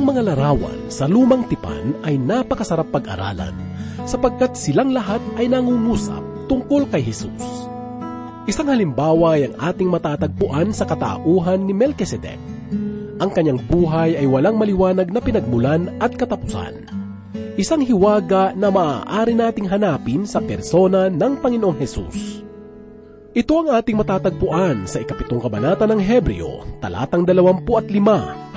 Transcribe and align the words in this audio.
Ang 0.00 0.16
mga 0.16 0.32
larawan 0.32 0.88
sa 0.88 1.04
lumang 1.04 1.44
tipan 1.44 1.92
ay 2.08 2.16
napakasarap 2.16 2.88
pag-aralan 2.88 3.52
sapagkat 4.08 4.56
silang 4.56 4.96
lahat 4.96 5.20
ay 5.36 5.44
nangungusap 5.44 6.48
tungkol 6.48 6.88
kay 6.88 7.04
Jesus. 7.04 7.68
Isang 8.48 8.72
halimbawa 8.72 9.36
ay 9.36 9.52
ang 9.52 9.60
ating 9.60 9.92
matatagpuan 9.92 10.72
sa 10.72 10.88
katauhan 10.88 11.68
ni 11.68 11.76
Melchizedek. 11.76 12.40
Ang 13.20 13.28
kanyang 13.28 13.60
buhay 13.68 14.16
ay 14.16 14.24
walang 14.24 14.56
maliwanag 14.56 15.12
na 15.12 15.20
pinagmulan 15.20 15.92
at 16.00 16.16
katapusan. 16.16 16.88
Isang 17.60 17.84
hiwaga 17.84 18.56
na 18.56 18.72
maaari 18.72 19.36
nating 19.36 19.68
hanapin 19.68 20.24
sa 20.24 20.40
persona 20.40 21.12
ng 21.12 21.44
Panginoong 21.44 21.76
Hesus. 21.76 22.40
Ito 23.30 23.62
ang 23.62 23.78
ating 23.78 23.94
matatagpuan 23.94 24.90
sa 24.90 24.98
ikapitong 25.06 25.38
kabanata 25.38 25.86
ng 25.86 26.02
Hebreo, 26.02 26.66
talatang 26.82 27.22
25 27.22 27.86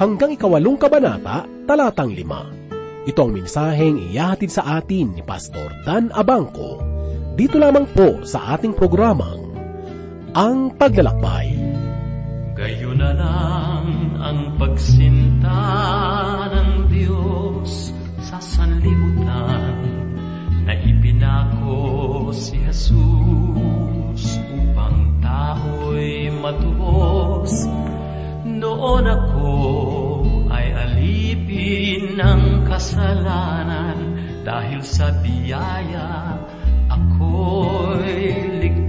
hanggang 0.02 0.34
ikawalong 0.34 0.82
kabanata, 0.82 1.46
talatang 1.70 2.10
5. 2.18 3.06
Ito 3.06 3.20
ang 3.22 3.32
mensaheng 3.38 4.02
iyahatid 4.02 4.50
sa 4.50 4.82
atin 4.82 5.14
ni 5.14 5.22
Pastor 5.22 5.70
Dan 5.86 6.10
Abangco. 6.10 6.82
Dito 7.38 7.62
lamang 7.62 7.86
po 7.94 8.26
sa 8.26 8.58
ating 8.58 8.74
programang 8.74 9.54
Ang 10.34 10.74
Paglalakbay. 10.74 11.54
Gayon 12.58 12.98
na 12.98 13.14
lang 13.14 13.86
ang 14.18 14.58
pagsinta 14.58 15.62
ng 16.50 16.90
Diyos 16.90 17.94
sa 18.26 18.42
sanlibutan 18.42 19.86
na 20.66 20.74
ipinako 20.82 22.34
si 22.34 22.58
Jesus 22.58 23.13
Noon 28.84 29.08
ako 29.08 29.56
ay 30.52 30.76
alipin 30.76 32.20
ng 32.20 32.68
kasalanan. 32.68 33.96
Dahil 34.44 34.84
sa 34.84 35.08
biyaya 35.24 36.36
ako'y 36.92 38.28
ligtas 38.60 38.83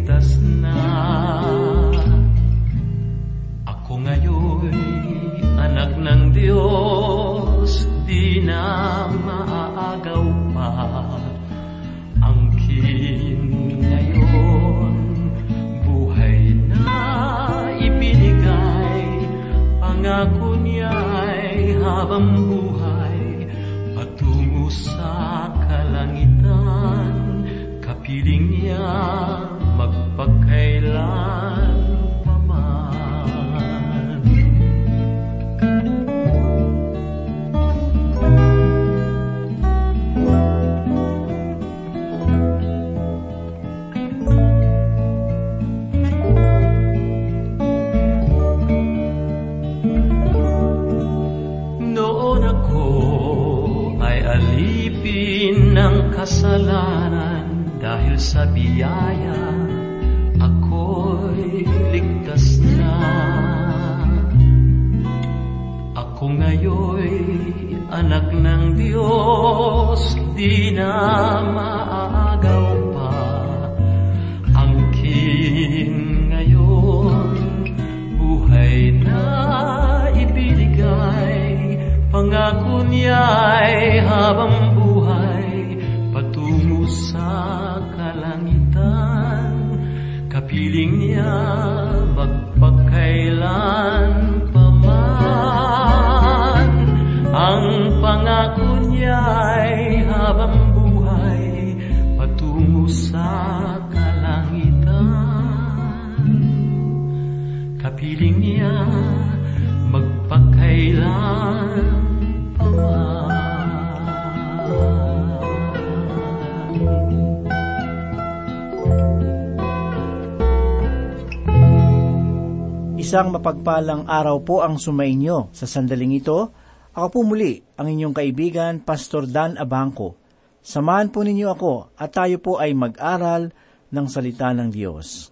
Isang 123.14 123.30
mapagpalang 123.30 124.10
araw 124.10 124.42
po 124.42 124.66
ang 124.66 124.74
sumainyo. 124.74 125.54
Sa 125.54 125.70
sandaling 125.70 126.18
ito, 126.18 126.50
ako 126.98 127.06
po 127.14 127.18
muli 127.22 127.62
ang 127.78 127.86
inyong 127.86 128.10
kaibigan, 128.10 128.82
Pastor 128.82 129.30
Dan 129.30 129.54
Abangco. 129.54 130.18
Samahan 130.58 131.14
po 131.14 131.22
ninyo 131.22 131.46
ako 131.46 131.94
at 131.94 132.10
tayo 132.10 132.42
po 132.42 132.58
ay 132.58 132.74
mag-aral 132.74 133.54
ng 133.94 134.06
salita 134.10 134.50
ng 134.50 134.66
Diyos. 134.66 135.30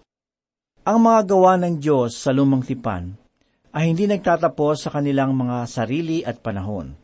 Ang 0.87 1.11
mga 1.11 1.35
gawa 1.35 1.59
ng 1.59 1.83
Diyos 1.83 2.15
sa 2.15 2.31
lumang 2.31 2.63
tipan 2.63 3.19
ay 3.75 3.91
hindi 3.91 4.07
nagtatapos 4.07 4.87
sa 4.87 4.89
kanilang 4.95 5.35
mga 5.35 5.67
sarili 5.67 6.23
at 6.23 6.39
panahon. 6.39 6.95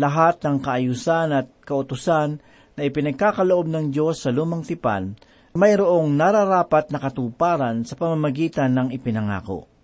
Lahat 0.00 0.40
ng 0.40 0.64
kaayusan 0.64 1.28
at 1.36 1.52
kautusan 1.60 2.40
na 2.72 2.88
ipinagkakaloob 2.88 3.68
ng 3.68 3.92
Diyos 3.92 4.24
sa 4.24 4.32
lumang 4.32 4.64
tipan, 4.64 5.12
mayroong 5.52 6.08
nararapat 6.08 6.88
na 6.88 7.04
katuparan 7.04 7.84
sa 7.84 8.00
pamamagitan 8.00 8.72
ng 8.72 8.96
ipinangako. 8.96 9.75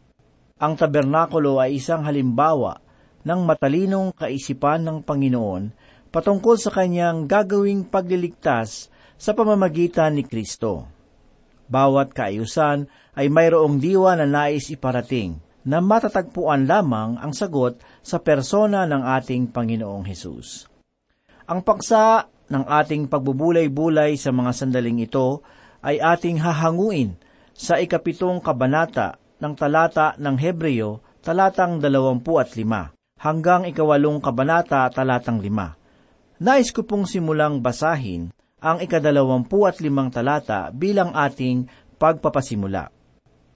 Ang 0.63 0.79
tabernakulo 0.79 1.59
ay 1.59 1.83
isang 1.83 2.07
halimbawa 2.07 2.79
ng 3.27 3.41
matalinong 3.43 4.15
kaisipan 4.15 4.87
ng 4.87 5.03
Panginoon 5.03 5.75
patungkol 6.15 6.55
sa 6.55 6.71
kanyang 6.71 7.27
gagawing 7.27 7.83
pagliligtas 7.83 8.87
sa 9.19 9.35
pamamagitan 9.35 10.15
ni 10.15 10.23
Kristo. 10.23 10.87
Bawat 11.67 12.15
kaayusan 12.15 12.87
ay 13.19 13.27
mayroong 13.27 13.83
diwa 13.83 14.15
na 14.15 14.23
nais 14.23 14.71
iparating 14.71 15.43
na 15.67 15.83
matatagpuan 15.83 16.71
lamang 16.71 17.19
ang 17.19 17.35
sagot 17.35 17.83
sa 17.99 18.23
persona 18.23 18.87
ng 18.87 19.03
ating 19.19 19.51
Panginoong 19.51 20.07
Hesus. 20.07 20.71
Ang 21.51 21.67
paksa 21.67 22.31
ng 22.51 22.65
ating 22.71 23.11
pagbubulay-bulay 23.11 24.15
sa 24.15 24.31
mga 24.31 24.55
sandaling 24.55 25.03
ito 25.03 25.43
ay 25.83 25.99
ating 25.99 26.39
hahanguin 26.39 27.19
sa 27.51 27.83
ikapitong 27.83 28.39
kabanata 28.39 29.22
ng 29.43 29.55
talata 29.59 30.15
ng 30.23 30.39
Hebreo, 30.39 31.03
talatang 31.19 31.83
dalawampu 31.83 32.39
at 32.39 32.55
lima, 32.55 32.95
hanggang 33.19 33.67
ikawalong 33.67 34.23
kabanata, 34.23 34.87
talatang 34.95 35.43
lima. 35.43 35.75
Nais 36.39 36.71
ko 36.71 36.87
pong 36.87 37.11
simulang 37.11 37.59
basahin 37.59 38.31
ang 38.63 38.79
ikadalawampu 38.79 39.67
at 39.67 39.83
limang 39.83 40.15
talata 40.15 40.71
bilang 40.71 41.11
ating 41.11 41.67
pagpapasimula. 41.99 42.95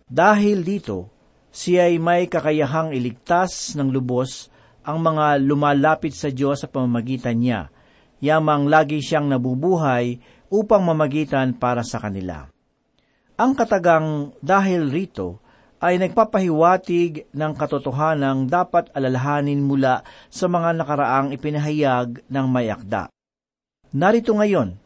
Dahil 0.07 0.67
dito, 0.67 1.11
siya 1.55 1.91
ay 1.91 2.03
may 2.03 2.27
kakayahang 2.27 2.91
iligtas 2.95 3.79
ng 3.79 3.91
lubos 3.91 4.51
ang 4.87 5.03
mga 5.03 5.43
lumalapit 5.43 6.15
sa 6.15 6.31
Diyos 6.31 6.63
sa 6.63 6.71
pamamagitan 6.71 7.39
niya, 7.39 7.71
yamang 8.23 8.71
lagi 8.71 9.03
siyang 9.03 9.27
nabubuhay 9.27 10.19
upang 10.51 10.83
mamagitan 10.87 11.59
para 11.59 11.83
sa 11.83 11.99
kanila. 11.99 12.47
Ang 13.35 13.53
katagang 13.59 14.31
dahil 14.39 14.87
rito 14.87 15.43
ay 15.77 16.01
nagpapahiwatig 16.01 17.29
ng 17.37 17.53
katotohanang 17.53 18.49
dapat 18.49 18.89
alalahanin 18.97 19.61
mula 19.61 20.01
sa 20.33 20.49
mga 20.49 20.73
nakaraang 20.81 21.37
ipinahayag 21.37 22.25
ng 22.25 22.47
may 22.49 22.73
akda. 22.73 23.13
Narito 23.93 24.33
ngayon 24.33 24.77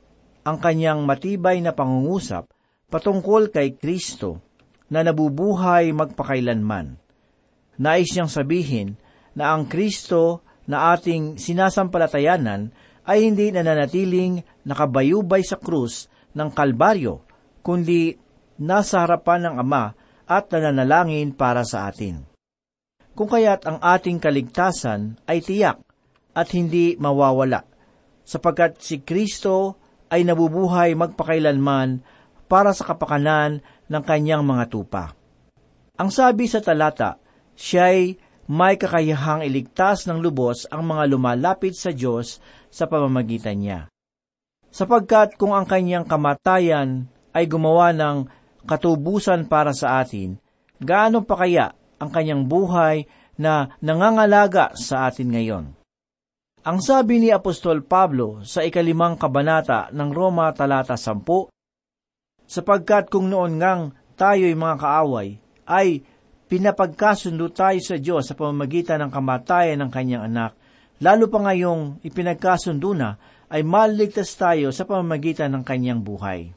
ang 0.42 0.56
kanyang 0.58 1.06
matibay 1.06 1.62
na 1.62 1.70
pangungusap 1.70 2.50
patungkol 2.90 3.54
kay 3.54 3.78
Kristo 3.78 4.42
na 4.90 5.06
nabubuhay 5.06 5.94
magpakailanman. 5.94 6.98
Nais 7.78 8.10
niyang 8.12 8.28
sabihin 8.28 8.98
na 9.38 9.54
ang 9.54 9.70
Kristo 9.70 10.42
na 10.66 10.92
ating 10.92 11.38
sinasampalatayanan 11.38 12.74
ay 13.06 13.30
hindi 13.30 13.54
nananatiling 13.54 14.42
nakabayubay 14.66 15.40
sa 15.46 15.56
krus 15.56 16.10
ng 16.34 16.50
Kalbaryo, 16.50 17.22
kundi 17.62 18.14
nasa 18.60 19.06
harapan 19.06 19.48
ng 19.50 19.54
Ama 19.62 19.99
at 20.30 20.46
nananalangin 20.54 21.34
para 21.34 21.66
sa 21.66 21.90
atin. 21.90 22.22
Kung 23.18 23.26
kaya't 23.26 23.66
ang 23.66 23.82
ating 23.82 24.22
kaligtasan 24.22 25.18
ay 25.26 25.42
tiyak 25.42 25.82
at 26.30 26.48
hindi 26.54 26.94
mawawala, 26.94 27.66
sapagkat 28.22 28.78
si 28.78 29.02
Kristo 29.02 29.74
ay 30.06 30.22
nabubuhay 30.22 30.94
magpakailanman 30.94 32.06
para 32.46 32.70
sa 32.70 32.86
kapakanan 32.86 33.58
ng 33.90 34.02
kanyang 34.06 34.46
mga 34.46 34.70
tupa. 34.70 35.18
Ang 35.98 36.14
sabi 36.14 36.46
sa 36.46 36.62
talata, 36.62 37.18
siya'y 37.58 38.14
may 38.50 38.74
kakayahang 38.74 39.46
iligtas 39.46 40.06
ng 40.10 40.18
lubos 40.18 40.66
ang 40.70 40.86
mga 40.86 41.10
lumalapit 41.10 41.74
sa 41.74 41.90
Diyos 41.90 42.42
sa 42.70 42.86
pamamagitan 42.86 43.58
niya. 43.58 43.80
Sapagkat 44.70 45.34
kung 45.34 45.54
ang 45.54 45.66
kanyang 45.66 46.06
kamatayan 46.06 47.10
ay 47.30 47.46
gumawa 47.46 47.94
ng 47.94 48.39
katubusan 48.68 49.48
para 49.48 49.72
sa 49.72 50.00
atin, 50.00 50.36
gaano 50.80 51.24
pa 51.24 51.44
kaya 51.44 51.72
ang 52.00 52.10
kanyang 52.12 52.48
buhay 52.48 53.04
na 53.40 53.76
nangangalaga 53.80 54.72
sa 54.76 55.08
atin 55.08 55.28
ngayon? 55.32 55.64
Ang 56.60 56.78
sabi 56.84 57.16
ni 57.16 57.32
Apostol 57.32 57.80
Pablo 57.80 58.44
sa 58.44 58.60
ikalimang 58.60 59.16
kabanata 59.16 59.88
ng 59.96 60.10
Roma 60.12 60.52
talata 60.52 60.92
10, 60.92 61.48
sapagkat 62.44 63.08
kung 63.08 63.32
noon 63.32 63.56
ngang 63.56 63.96
tayo'y 64.20 64.52
mga 64.52 64.76
kaaway, 64.76 65.40
ay 65.64 66.04
pinapagkasundo 66.52 67.48
tayo 67.54 67.80
sa 67.80 67.96
Diyos 67.96 68.28
sa 68.28 68.36
pamamagitan 68.36 69.00
ng 69.00 69.10
kamatayan 69.14 69.80
ng 69.80 69.90
kanyang 69.94 70.28
anak, 70.28 70.52
lalo 71.00 71.32
pa 71.32 71.48
ngayong 71.48 72.04
ipinagkasundo 72.04 72.92
na, 72.92 73.16
ay 73.48 73.64
maligtas 73.64 74.36
tayo 74.36 74.68
sa 74.68 74.84
pamamagitan 74.84 75.48
ng 75.56 75.64
kanyang 75.64 76.04
buhay. 76.04 76.52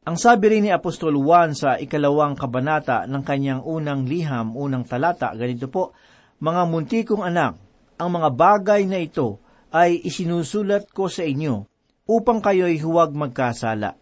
Ang 0.00 0.16
sabi 0.16 0.48
rin 0.48 0.64
ni 0.64 0.72
Apostol 0.72 1.12
Juan 1.20 1.52
sa 1.52 1.76
ikalawang 1.76 2.32
kabanata 2.32 3.04
ng 3.04 3.20
kanyang 3.20 3.60
unang 3.60 4.08
liham, 4.08 4.56
unang 4.56 4.88
talata, 4.88 5.28
ganito 5.36 5.68
po, 5.68 5.92
Mga 6.40 6.62
munti 6.72 7.04
kong 7.04 7.20
anak, 7.20 7.60
ang 8.00 8.08
mga 8.16 8.32
bagay 8.32 8.88
na 8.88 8.96
ito 8.96 9.44
ay 9.68 10.00
isinusulat 10.00 10.88
ko 10.88 11.12
sa 11.12 11.20
inyo 11.20 11.68
upang 12.08 12.40
kayo'y 12.40 12.80
huwag 12.80 13.12
magkasala. 13.12 13.92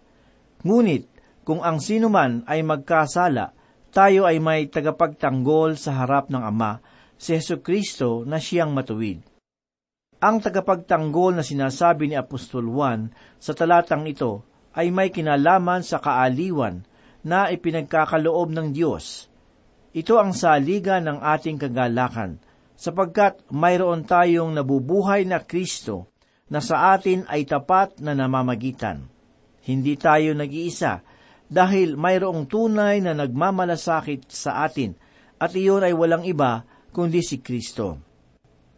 Ngunit, 0.63 1.11
kung 1.43 1.67
ang 1.67 1.83
sinuman 1.83 2.47
ay 2.47 2.63
magkasala, 2.63 3.51
tayo 3.91 4.23
ay 4.23 4.39
may 4.39 4.71
tagapagtanggol 4.71 5.75
sa 5.75 5.99
harap 5.99 6.31
ng 6.31 6.47
Ama, 6.47 6.79
si 7.19 7.35
Yesu 7.35 7.59
Kristo 7.59 8.23
na 8.23 8.39
siyang 8.39 8.71
matuwid. 8.71 9.19
Ang 10.23 10.39
tagapagtanggol 10.47 11.35
na 11.35 11.43
sinasabi 11.43 12.07
ni 12.07 12.15
Apostol 12.15 12.71
Juan 12.71 13.11
sa 13.43 13.51
talatang 13.51 14.07
ito 14.07 14.47
ay 14.79 14.95
may 14.95 15.11
kinalaman 15.11 15.83
sa 15.83 15.99
kaaliwan 15.99 16.87
na 17.27 17.51
ipinagkakaloob 17.51 18.55
ng 18.55 18.71
Diyos. 18.71 19.27
Ito 19.91 20.23
ang 20.23 20.31
saliga 20.31 21.03
ng 21.03 21.19
ating 21.19 21.59
kagalakan, 21.59 22.39
sapagkat 22.79 23.43
mayroon 23.51 24.07
tayong 24.07 24.55
nabubuhay 24.55 25.27
na 25.27 25.43
Kristo 25.43 26.15
na 26.47 26.63
sa 26.63 26.95
atin 26.95 27.27
ay 27.27 27.43
tapat 27.43 27.99
na 27.99 28.15
namamagitan. 28.15 29.11
Hindi 29.67 29.99
tayo 29.99 30.31
nag-iisa 30.39 31.03
dahil 31.51 31.99
mayroong 31.99 32.47
tunay 32.47 33.03
na 33.03 33.19
nagmamalasakit 33.19 34.31
sa 34.31 34.63
atin 34.63 34.95
at 35.43 35.59
iyon 35.59 35.83
ay 35.83 35.91
walang 35.91 36.23
iba 36.23 36.63
kundi 36.95 37.19
si 37.27 37.43
Kristo. 37.43 37.99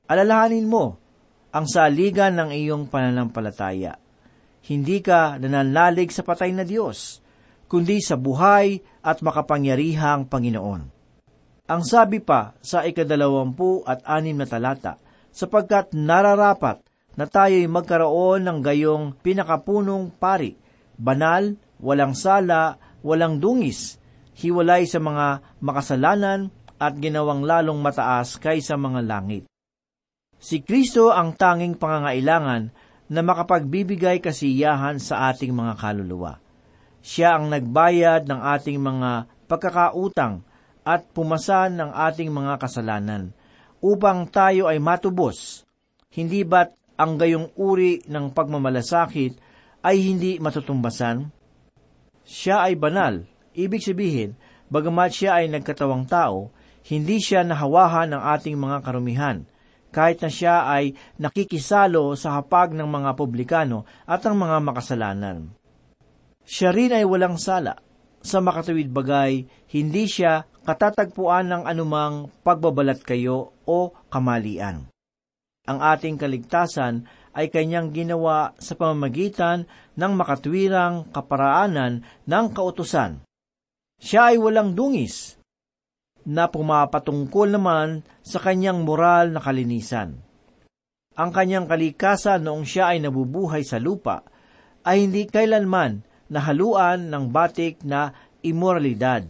Alalahanin 0.08 0.64
mo 0.64 0.96
ang 1.52 1.68
saligan 1.68 2.40
ng 2.40 2.50
iyong 2.56 2.88
pananampalataya. 2.88 3.99
Hindi 4.70 5.02
ka 5.02 5.34
nananalig 5.42 6.14
sa 6.14 6.22
patay 6.22 6.54
na 6.54 6.62
Diyos, 6.62 7.18
kundi 7.66 7.98
sa 7.98 8.14
buhay 8.14 8.78
at 9.02 9.18
makapangyarihang 9.18 10.30
Panginoon. 10.30 10.82
Ang 11.66 11.82
sabi 11.82 12.22
pa 12.22 12.54
sa 12.62 12.86
ikadalawampu 12.86 13.82
at 13.82 14.06
anim 14.06 14.38
na 14.38 14.46
talata, 14.46 14.94
sapagkat 15.34 15.90
nararapat 15.90 16.86
na 17.18 17.26
tayo'y 17.26 17.66
magkaroon 17.66 18.46
ng 18.46 18.58
gayong 18.62 19.18
pinakapunong 19.18 20.14
pari, 20.14 20.54
banal, 20.94 21.58
walang 21.82 22.14
sala, 22.14 22.78
walang 23.02 23.42
dungis, 23.42 23.98
hiwalay 24.38 24.86
sa 24.86 25.02
mga 25.02 25.58
makasalanan 25.58 26.54
at 26.78 26.94
ginawang 26.94 27.42
lalong 27.42 27.82
mataas 27.82 28.38
kaysa 28.38 28.78
mga 28.78 29.02
langit. 29.02 29.50
Si 30.38 30.62
Kristo 30.62 31.10
ang 31.10 31.34
tanging 31.34 31.74
pangangailangan 31.74 32.89
na 33.10 33.26
makapagbibigay 33.26 34.22
kasiyahan 34.22 35.02
sa 35.02 35.34
ating 35.34 35.50
mga 35.50 35.74
kaluluwa. 35.74 36.38
Siya 37.02 37.34
ang 37.34 37.50
nagbayad 37.50 38.30
ng 38.30 38.40
ating 38.54 38.78
mga 38.78 39.26
pagkakautang 39.50 40.46
at 40.86 41.10
pumasan 41.10 41.74
ng 41.74 41.90
ating 41.90 42.30
mga 42.30 42.62
kasalanan 42.62 43.34
upang 43.82 44.30
tayo 44.30 44.70
ay 44.70 44.78
matubos. 44.78 45.66
Hindi 46.14 46.46
ba't 46.46 46.70
ang 46.94 47.18
gayong 47.18 47.50
uri 47.58 48.06
ng 48.06 48.30
pagmamalasakit 48.30 49.32
ay 49.82 49.96
hindi 49.98 50.36
matutumbasan? 50.38 51.32
Siya 52.22 52.68
ay 52.68 52.76
banal, 52.76 53.26
ibig 53.56 53.82
sabihin, 53.82 54.36
bagamat 54.70 55.10
siya 55.10 55.42
ay 55.42 55.50
nagkatawang 55.50 56.06
tao, 56.06 56.52
hindi 56.86 57.18
siya 57.18 57.42
nahawahan 57.42 58.14
ng 58.14 58.22
ating 58.38 58.54
mga 58.54 58.78
karumihan, 58.84 59.48
kahit 59.90 60.22
na 60.22 60.30
siya 60.30 60.66
ay 60.70 60.94
nakikisalo 61.18 62.14
sa 62.14 62.38
hapag 62.38 62.74
ng 62.74 62.86
mga 62.86 63.10
publikano 63.18 63.86
at 64.06 64.22
ang 64.26 64.38
mga 64.38 64.58
makasalanan. 64.62 65.50
Siya 66.46 66.70
rin 66.74 66.94
ay 66.94 67.06
walang 67.06 67.38
sala. 67.38 67.78
Sa 68.20 68.42
makatuwid 68.42 68.92
bagay, 68.92 69.48
hindi 69.72 70.04
siya 70.04 70.44
katatagpuan 70.66 71.48
ng 71.48 71.62
anumang 71.64 72.28
pagbabalat 72.44 73.00
kayo 73.00 73.56
o 73.64 73.96
kamalian. 74.12 74.92
Ang 75.64 75.78
ating 75.80 76.20
kaligtasan 76.20 77.08
ay 77.32 77.48
kanyang 77.48 77.94
ginawa 77.94 78.52
sa 78.58 78.74
pamamagitan 78.76 79.64
ng 79.96 80.12
makatwirang 80.18 81.08
kaparaanan 81.14 82.04
ng 82.26 82.46
kautusan. 82.52 83.22
Siya 84.00 84.34
ay 84.34 84.36
walang 84.40 84.76
dungis, 84.76 85.39
na 86.26 86.48
pumapatungkol 86.48 87.56
naman 87.56 88.04
sa 88.20 88.40
kanyang 88.42 88.84
moral 88.84 89.32
na 89.32 89.40
kalinisan. 89.40 90.20
Ang 91.16 91.30
kanyang 91.34 91.66
kalikasan 91.68 92.46
noong 92.46 92.64
siya 92.64 92.96
ay 92.96 93.04
nabubuhay 93.04 93.66
sa 93.66 93.76
lupa 93.76 94.24
ay 94.86 95.04
hindi 95.04 95.28
kailanman 95.28 96.00
nahaluan 96.32 97.10
ng 97.10 97.28
batik 97.28 97.82
na 97.84 98.14
imoralidad. 98.40 99.26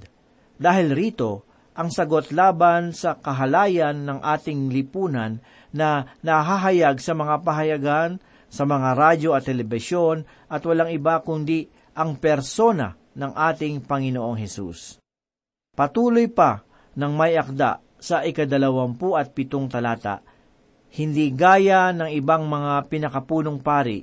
Dahil 0.60 0.92
rito, 0.92 1.48
ang 1.74 1.88
sagot 1.88 2.30
laban 2.30 2.92
sa 2.92 3.16
kahalayan 3.16 4.04
ng 4.04 4.20
ating 4.20 4.68
lipunan 4.68 5.40
na 5.72 6.12
nahahayag 6.20 7.00
sa 7.00 7.16
mga 7.16 7.40
pahayagan, 7.40 8.10
sa 8.50 8.68
mga 8.68 8.98
radyo 8.98 9.30
at 9.32 9.48
telebisyon 9.48 10.28
at 10.50 10.60
walang 10.66 10.92
iba 10.92 11.22
kundi 11.24 11.70
ang 11.96 12.18
persona 12.18 12.98
ng 13.16 13.32
ating 13.32 13.86
Panginoong 13.86 14.36
Hesus. 14.36 15.00
Patuloy 15.72 16.28
pa 16.28 16.60
ng 16.96 17.12
may 17.14 17.38
akda 17.38 17.82
sa 18.00 18.24
ikadalawampu 18.24 19.14
at 19.14 19.36
pitong 19.36 19.68
talata, 19.68 20.24
hindi 20.90 21.30
gaya 21.30 21.94
ng 21.94 22.10
ibang 22.18 22.50
mga 22.50 22.90
pinakapunong 22.90 23.62
pari, 23.62 24.02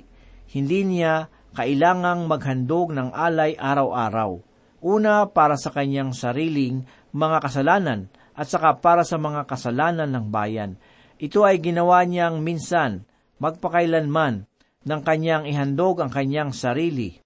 hindi 0.54 0.80
niya 0.86 1.28
kailangang 1.52 2.24
maghandog 2.24 2.94
ng 2.96 3.12
alay 3.12 3.58
araw-araw. 3.58 4.40
Una 4.78 5.26
para 5.26 5.58
sa 5.58 5.74
kanyang 5.74 6.14
sariling 6.14 6.86
mga 7.10 7.42
kasalanan 7.42 8.06
at 8.38 8.46
saka 8.46 8.78
para 8.78 9.02
sa 9.02 9.18
mga 9.18 9.44
kasalanan 9.50 10.06
ng 10.08 10.26
bayan. 10.30 10.78
Ito 11.18 11.42
ay 11.42 11.58
ginawa 11.58 12.06
niyang 12.06 12.38
minsan, 12.46 13.02
magpakailanman, 13.42 14.46
ng 14.86 15.00
kanyang 15.02 15.50
ihandog 15.50 15.98
ang 15.98 16.14
kanyang 16.14 16.54
sarili. 16.54 17.18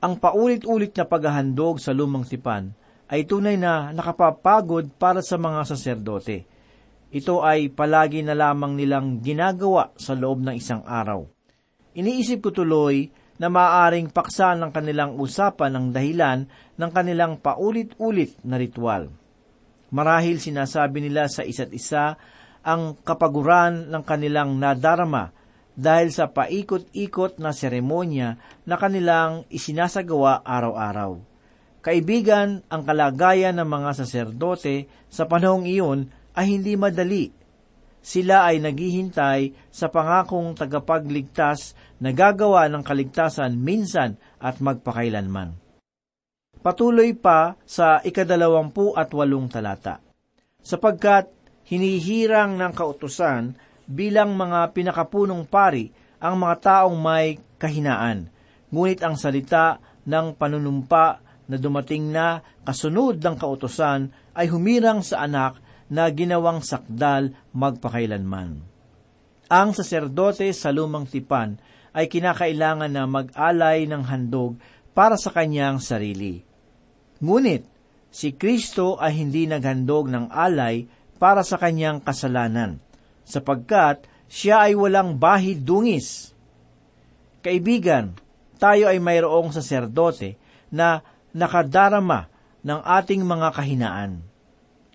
Ang 0.00 0.16
paulit-ulit 0.16 0.96
na 0.96 1.04
paghahandog 1.04 1.76
sa 1.76 1.92
lumang 1.92 2.24
tipan 2.24 2.72
ay 3.06 3.22
tunay 3.26 3.54
na 3.54 3.94
nakapapagod 3.94 4.90
para 4.98 5.22
sa 5.22 5.38
mga 5.38 5.62
saserdote. 5.62 6.46
Ito 7.14 7.46
ay 7.46 7.70
palagi 7.70 8.26
na 8.26 8.34
lamang 8.34 8.74
nilang 8.74 9.22
ginagawa 9.22 9.94
sa 9.94 10.18
loob 10.18 10.42
ng 10.42 10.58
isang 10.58 10.82
araw. 10.82 11.22
Iniisip 11.94 12.42
ko 12.42 12.50
tuloy 12.50 13.08
na 13.38 13.46
maaring 13.46 14.10
paksa 14.10 14.58
ng 14.58 14.74
kanilang 14.74 15.16
usapan 15.16 15.72
ng 15.72 15.86
dahilan 15.94 16.38
ng 16.76 16.90
kanilang 16.90 17.38
paulit-ulit 17.38 18.36
na 18.42 18.58
ritual. 18.58 19.12
Marahil 19.94 20.42
sinasabi 20.42 20.98
nila 21.04 21.30
sa 21.30 21.46
isa't 21.46 21.70
isa 21.70 22.18
ang 22.66 22.98
kapaguran 23.06 23.86
ng 23.86 24.02
kanilang 24.02 24.58
nadarama 24.58 25.30
dahil 25.76 26.10
sa 26.10 26.26
paikot-ikot 26.26 27.38
na 27.38 27.54
seremonya 27.54 28.40
na 28.66 28.74
kanilang 28.80 29.46
isinasagawa 29.52 30.42
araw-araw. 30.42 31.35
Kaibigan, 31.86 32.66
ang 32.66 32.82
kalagayan 32.82 33.62
ng 33.62 33.68
mga 33.70 34.02
saserdote 34.02 34.90
sa 35.06 35.30
panahong 35.30 35.70
iyon 35.70 36.10
ay 36.34 36.58
hindi 36.58 36.74
madali. 36.74 37.30
sila 38.02 38.50
ay 38.50 38.58
naghihintay 38.58 39.70
sa 39.70 39.86
pangakong 39.86 40.54
tagapagligtas 40.58 41.78
na 42.02 42.10
gagawa 42.10 42.66
ng 42.70 42.82
kaligtasan 42.82 43.54
minsan 43.58 44.18
at 44.42 44.58
magpakailanman. 44.58 45.54
Patuloy 46.58 47.14
pa 47.14 47.54
sa 47.62 48.02
ikadalawampu 48.02 48.94
at 48.94 49.10
walong 49.14 49.46
talata. 49.46 50.02
Sapagkat 50.62 51.30
hinihirang 51.66 52.58
ng 52.58 52.72
kautusan 52.74 53.54
bilang 53.86 54.34
mga 54.34 54.74
pinakapunong 54.74 55.46
pari 55.46 55.90
ang 56.18 56.34
mga 56.38 56.56
taong 56.62 56.98
may 56.98 57.38
kahinaan, 57.58 58.30
ngunit 58.70 59.02
ang 59.02 59.14
salita 59.18 59.78
ng 60.06 60.34
panunumpa 60.38 61.25
na 61.46 61.56
dumating 61.58 62.10
na 62.10 62.42
kasunod 62.66 63.22
ng 63.22 63.36
kautosan 63.38 64.10
ay 64.34 64.50
humirang 64.50 65.02
sa 65.02 65.22
anak 65.26 65.62
na 65.86 66.10
ginawang 66.10 66.62
sakdal 66.62 67.30
magpakailanman. 67.54 68.62
Ang 69.46 69.68
saserdote 69.70 70.50
sa 70.50 70.74
lumang 70.74 71.06
tipan 71.06 71.54
ay 71.94 72.10
kinakailangan 72.10 72.90
na 72.90 73.06
mag-alay 73.06 73.86
ng 73.86 74.02
handog 74.04 74.58
para 74.90 75.14
sa 75.14 75.30
kanyang 75.30 75.78
sarili. 75.78 76.42
Ngunit, 77.22 77.62
si 78.10 78.34
Kristo 78.34 78.98
ay 78.98 79.22
hindi 79.22 79.46
naghandog 79.46 80.10
ng 80.10 80.26
alay 80.28 80.84
para 81.16 81.46
sa 81.46 81.56
kanyang 81.56 82.02
kasalanan, 82.02 82.82
sapagkat 83.24 84.04
siya 84.26 84.68
ay 84.68 84.74
walang 84.76 85.16
bahid 85.16 85.62
dungis. 85.64 86.34
Kaibigan, 87.40 88.12
tayo 88.58 88.90
ay 88.90 88.98
mayroong 88.98 89.54
saserdote 89.54 90.36
na 90.74 91.00
nakadarama 91.36 92.32
ng 92.64 92.80
ating 92.80 93.20
mga 93.20 93.48
kahinaan. 93.52 94.24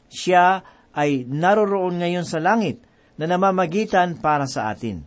Siya 0.10 0.66
ay 0.92 1.24
naroroon 1.30 2.02
ngayon 2.02 2.26
sa 2.26 2.42
langit 2.42 2.82
na 3.16 3.30
namamagitan 3.30 4.18
para 4.18 4.50
sa 4.50 4.74
atin. 4.74 5.06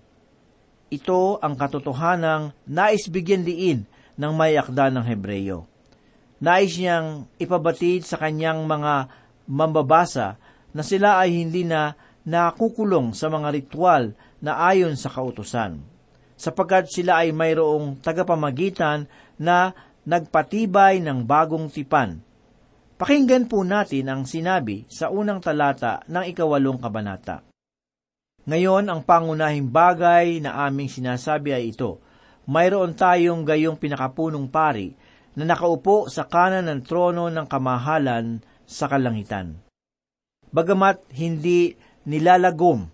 Ito 0.94 1.42
ang 1.42 1.58
katotohanang 1.58 2.54
nais 2.70 3.10
bigyan 3.10 3.42
diin 3.42 3.82
ng 4.14 4.32
may 4.38 4.54
akda 4.54 4.94
ng 4.94 5.02
Hebreyo. 5.02 5.66
Nais 6.38 6.78
niyang 6.78 7.26
ipabatid 7.42 8.06
sa 8.06 8.14
kanyang 8.22 8.62
mga 8.62 9.10
mambabasa 9.50 10.38
na 10.70 10.82
sila 10.86 11.18
ay 11.18 11.42
hindi 11.42 11.66
na 11.66 11.98
nakukulong 12.24 13.12
sa 13.12 13.28
mga 13.28 13.48
ritual 13.52 14.16
na 14.40 14.64
ayon 14.72 14.96
sa 14.96 15.12
kautusan, 15.12 15.80
sapagkat 16.36 16.88
sila 16.88 17.24
ay 17.24 17.32
mayroong 17.32 18.00
tagapamagitan 18.00 19.08
na 19.36 19.76
nagpatibay 20.04 21.00
ng 21.00 21.25
bagong 21.25 21.68
tipan 21.73 22.20
Pakinggan 22.94 23.50
po 23.50 23.66
natin 23.66 24.06
ang 24.06 24.23
sinabi 24.23 24.87
sa 24.87 25.11
unang 25.11 25.42
talata 25.42 26.06
ng 26.06 26.30
ikawalong 26.30 26.78
kabanata. 26.78 27.42
Ngayon, 28.46 28.87
ang 28.87 29.02
pangunahing 29.02 29.66
bagay 29.66 30.38
na 30.38 30.62
aming 30.62 30.87
sinasabi 30.87 31.50
ay 31.50 31.75
ito. 31.75 31.99
Mayroon 32.46 32.94
tayong 32.94 33.42
gayong 33.42 33.80
pinakapunong 33.80 34.46
pari 34.46 34.94
na 35.34 35.42
nakaupo 35.42 36.06
sa 36.06 36.30
kanan 36.30 36.70
ng 36.70 36.80
trono 36.87 37.26
ng 37.26 37.50
kamahalan 37.50 38.38
sa 38.62 38.87
kalangitan. 38.87 39.58
Bagamat 40.54 41.02
hindi 41.18 41.75
nilalagom 42.06 42.87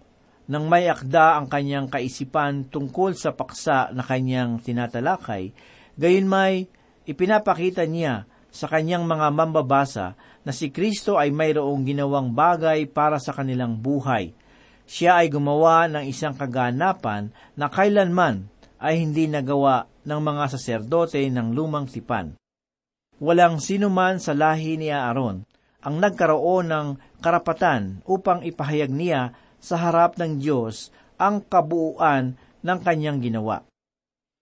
ng 0.49 0.65
may 0.65 0.89
akda 0.89 1.37
ang 1.37 1.53
kanyang 1.53 1.93
kaisipan 1.93 2.73
tungkol 2.73 3.13
sa 3.13 3.37
paksa 3.37 3.93
na 3.93 4.01
kanyang 4.01 4.65
tinatalakay, 4.65 5.53
gayon 6.01 6.25
may 6.25 6.73
ipinapakita 7.11 7.83
niya 7.91 8.31
sa 8.51 8.71
kanyang 8.71 9.07
mga 9.07 9.27
mambabasa 9.35 10.15
na 10.47 10.55
si 10.55 10.71
Kristo 10.71 11.19
ay 11.19 11.35
mayroong 11.35 11.83
ginawang 11.83 12.31
bagay 12.31 12.87
para 12.87 13.19
sa 13.19 13.35
kanilang 13.35 13.79
buhay. 13.79 14.35
Siya 14.87 15.23
ay 15.23 15.31
gumawa 15.31 15.87
ng 15.87 16.07
isang 16.07 16.35
kaganapan 16.35 17.31
na 17.55 17.71
kailanman 17.71 18.51
ay 18.83 19.03
hindi 19.03 19.31
nagawa 19.31 19.87
ng 20.03 20.21
mga 20.21 20.45
saserdote 20.51 21.23
ng 21.31 21.55
lumang 21.55 21.87
tipan. 21.87 22.35
Walang 23.21 23.63
sinuman 23.63 24.19
sa 24.19 24.35
lahi 24.35 24.81
ni 24.81 24.89
Aaron 24.91 25.45
ang 25.81 25.97
nagkaroon 26.01 26.73
ng 26.73 26.89
karapatan 27.21 28.03
upang 28.09 28.43
ipahayag 28.43 28.91
niya 28.91 29.37
sa 29.61 29.77
harap 29.77 30.17
ng 30.17 30.41
Diyos 30.41 30.89
ang 31.21 31.45
kabuuan 31.45 32.35
ng 32.65 32.79
kanyang 32.81 33.21
ginawa. 33.21 33.70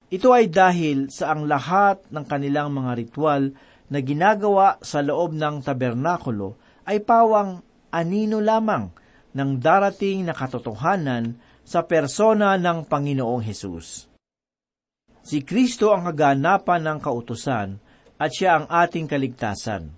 Ito 0.08 0.32
ay 0.32 0.48
dahil 0.48 1.12
sa 1.12 1.36
ang 1.36 1.44
lahat 1.44 2.00
ng 2.08 2.24
kanilang 2.24 2.72
mga 2.72 2.92
ritual 2.96 3.52
na 3.92 4.00
ginagawa 4.00 4.80
sa 4.80 5.04
loob 5.04 5.36
ng 5.36 5.60
tabernakulo 5.60 6.56
ay 6.88 7.04
pawang 7.04 7.60
anino 7.92 8.40
lamang 8.40 8.88
ng 9.36 9.50
darating 9.60 10.24
na 10.24 10.32
katotohanan 10.32 11.36
sa 11.60 11.84
persona 11.84 12.56
ng 12.56 12.88
Panginoong 12.88 13.44
Hesus. 13.44 14.08
Si 15.20 15.44
Kristo 15.44 15.92
ang 15.92 16.08
kaganapan 16.08 16.88
ng 16.88 16.98
kautusan 17.04 17.68
at 18.16 18.30
siya 18.32 18.64
ang 18.64 18.66
ating 18.72 19.04
kaligtasan. 19.04 19.92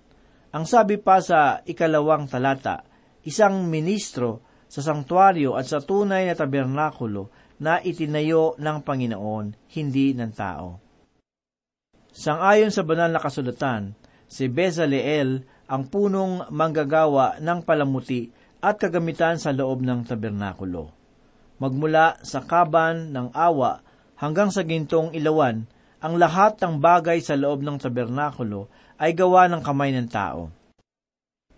Ang 0.51 0.65
sabi 0.67 0.99
pa 0.99 1.23
sa 1.23 1.63
ikalawang 1.63 2.27
talata, 2.27 2.83
isang 3.23 3.63
ministro 3.71 4.43
sa 4.67 4.83
sangtuaryo 4.83 5.55
at 5.55 5.71
sa 5.71 5.79
tunay 5.79 6.27
na 6.27 6.35
tabernakulo 6.35 7.31
na 7.61 7.77
itinayo 7.77 8.57
ng 8.57 8.77
Panginoon, 8.81 9.69
hindi 9.77 10.17
ng 10.17 10.33
tao. 10.33 10.81
Sangayon 12.09 12.73
sa 12.73 12.81
banal 12.81 13.13
na 13.13 13.21
kasulatan, 13.21 13.93
si 14.25 14.49
Bezaleel 14.49 15.45
ang 15.69 15.87
punong 15.87 16.49
manggagawa 16.49 17.37
ng 17.37 17.61
palamuti 17.61 18.27
at 18.59 18.81
kagamitan 18.81 19.37
sa 19.37 19.53
loob 19.53 19.85
ng 19.85 20.03
tabernakulo. 20.03 20.91
Magmula 21.61 22.17
sa 22.25 22.41
kaban 22.41 23.13
ng 23.13 23.31
awa 23.37 23.85
hanggang 24.17 24.49
sa 24.49 24.65
gintong 24.65 25.13
ilawan, 25.13 25.69
ang 26.01 26.17
lahat 26.17 26.57
ng 26.57 26.81
bagay 26.81 27.21
sa 27.21 27.37
loob 27.37 27.61
ng 27.61 27.77
tabernakulo 27.77 28.67
ay 28.97 29.13
gawa 29.13 29.45
ng 29.45 29.61
kamay 29.61 29.93
ng 29.93 30.09
tao. 30.09 30.49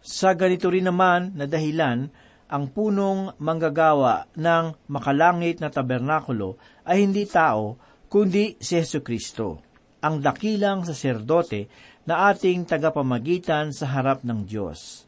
Sa 0.03 0.35
ganito 0.35 0.67
rin 0.67 0.83
naman 0.83 1.31
na 1.31 1.47
dahilan, 1.47 2.11
ang 2.49 2.69
punong 2.69 3.39
manggagawa 3.39 4.27
ng 4.35 4.89
makalangit 4.91 5.63
na 5.63 5.71
tabernakulo 5.71 6.59
ay 6.83 7.07
hindi 7.07 7.23
tao, 7.27 7.79
kundi 8.11 8.59
si 8.59 8.77
Yesu 8.77 9.01
Kristo 9.01 9.63
ang 10.03 10.19
dakilang 10.19 10.83
saserdote 10.83 11.71
na 12.03 12.27
ating 12.29 12.67
tagapamagitan 12.67 13.71
sa 13.71 13.87
harap 13.95 14.27
ng 14.27 14.43
Diyos. 14.43 15.07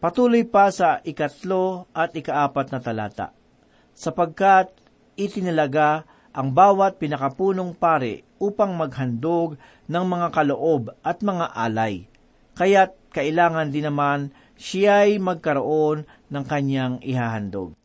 Patuloy 0.00 0.48
pa 0.48 0.72
sa 0.72 1.04
ikatlo 1.04 1.90
at 1.92 2.16
ikaapat 2.16 2.72
na 2.72 2.78
talata, 2.80 3.36
sapagkat 3.92 4.72
itinalaga 5.18 6.08
ang 6.32 6.54
bawat 6.54 6.96
pinakapunong 6.96 7.76
pare 7.76 8.24
upang 8.38 8.78
maghandog 8.78 9.58
ng 9.90 10.04
mga 10.06 10.28
kaloob 10.30 10.94
at 11.02 11.18
mga 11.20 11.50
alay, 11.50 12.06
kaya't 12.54 12.94
kailangan 13.10 13.74
din 13.74 13.90
naman 13.90 14.30
siya'y 14.58 15.22
magkaroon 15.22 16.04
ng 16.28 16.44
kanyang 16.44 16.98
ihahandog. 17.00 17.78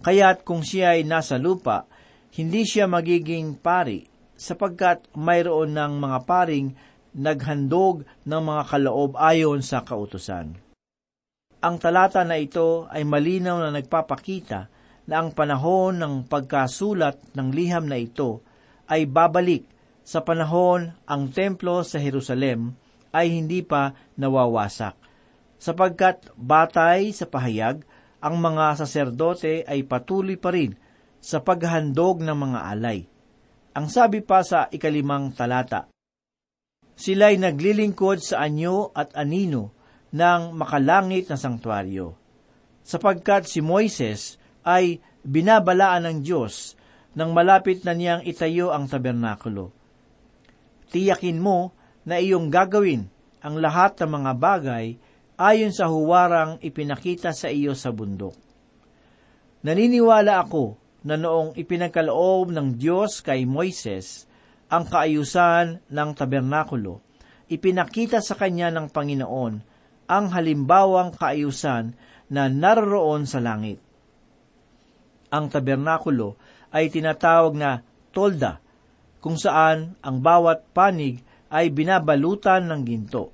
Kaya't 0.00 0.46
kung 0.46 0.62
siya 0.62 0.96
ay 0.96 1.02
nasa 1.02 1.36
lupa, 1.36 1.90
hindi 2.34 2.62
siya 2.62 2.86
magiging 2.86 3.58
pari, 3.58 4.06
sapagkat 4.34 5.10
mayroon 5.14 5.74
ng 5.74 5.92
mga 5.98 6.18
paring 6.26 6.68
naghandog 7.14 8.02
ng 8.26 8.42
mga 8.42 8.62
kaloob 8.66 9.14
ayon 9.14 9.62
sa 9.62 9.86
kautusan. 9.86 10.58
Ang 11.64 11.76
talata 11.80 12.26
na 12.26 12.36
ito 12.36 12.90
ay 12.90 13.06
malinaw 13.06 13.62
na 13.62 13.70
nagpapakita 13.72 14.68
na 15.08 15.14
ang 15.22 15.32
panahon 15.32 15.96
ng 15.96 16.14
pagkasulat 16.28 17.32
ng 17.32 17.48
liham 17.54 17.88
na 17.88 17.96
ito 17.96 18.44
ay 18.90 19.08
babalik 19.08 19.64
sa 20.04 20.20
panahon 20.20 20.92
ang 21.08 21.32
templo 21.32 21.80
sa 21.80 21.96
Jerusalem 21.96 22.76
ay 23.14 23.32
hindi 23.32 23.64
pa 23.64 23.96
nawawasak. 24.20 25.03
Sapagkat 25.64 26.28
batay 26.36 27.08
sa 27.16 27.24
pahayag, 27.24 27.80
ang 28.20 28.36
mga 28.36 28.84
saserdote 28.84 29.64
ay 29.64 29.80
patuloy 29.88 30.36
pa 30.36 30.52
rin 30.52 30.76
sa 31.24 31.40
paghandog 31.40 32.20
ng 32.20 32.36
mga 32.36 32.60
alay. 32.68 33.08
Ang 33.72 33.88
sabi 33.88 34.20
pa 34.20 34.44
sa 34.44 34.68
ikalimang 34.68 35.32
talata, 35.32 35.88
Sila'y 36.94 37.40
naglilingkod 37.40 38.20
sa 38.20 38.44
anyo 38.44 38.92
at 38.92 39.16
anino 39.16 39.72
ng 40.12 40.52
makalangit 40.52 41.32
na 41.32 41.40
sangtuaryo, 41.40 42.12
sapagkat 42.84 43.48
si 43.48 43.64
Moises 43.64 44.36
ay 44.68 45.00
binabalaan 45.24 46.04
ng 46.04 46.18
Diyos 46.20 46.76
nang 47.16 47.32
malapit 47.32 47.82
na 47.88 47.96
niyang 47.96 48.20
itayo 48.20 48.68
ang 48.68 48.84
tabernakulo. 48.84 49.72
Tiyakin 50.92 51.40
mo 51.40 51.72
na 52.04 52.20
iyong 52.20 52.52
gagawin 52.52 53.08
ang 53.40 53.58
lahat 53.58 53.96
ng 54.04 54.10
mga 54.12 54.32
bagay 54.36 54.86
ayon 55.34 55.74
sa 55.74 55.90
huwarang 55.90 56.62
ipinakita 56.62 57.34
sa 57.34 57.50
iyo 57.50 57.74
sa 57.74 57.90
bundok. 57.90 58.34
Naniniwala 59.64 60.44
ako 60.44 60.76
na 61.04 61.16
noong 61.16 61.56
ipinagkaloob 61.56 62.52
ng 62.52 62.76
Diyos 62.78 63.20
kay 63.24 63.48
Moises 63.48 64.28
ang 64.68 64.88
kaayusan 64.88 65.84
ng 65.88 66.10
tabernakulo, 66.16 67.00
ipinakita 67.48 68.20
sa 68.24 68.36
kanya 68.36 68.72
ng 68.72 68.88
Panginoon 68.88 69.54
ang 70.04 70.26
halimbawang 70.32 71.16
kaayusan 71.16 71.96
na 72.28 72.48
naroroon 72.48 73.28
sa 73.28 73.40
langit. 73.40 73.80
Ang 75.32 75.48
tabernakulo 75.48 76.36
ay 76.72 76.92
tinatawag 76.92 77.54
na 77.56 77.80
tolda, 78.12 78.60
kung 79.24 79.40
saan 79.40 79.96
ang 80.04 80.20
bawat 80.20 80.68
panig 80.76 81.24
ay 81.48 81.72
binabalutan 81.72 82.68
ng 82.68 82.82
ginto. 82.84 83.32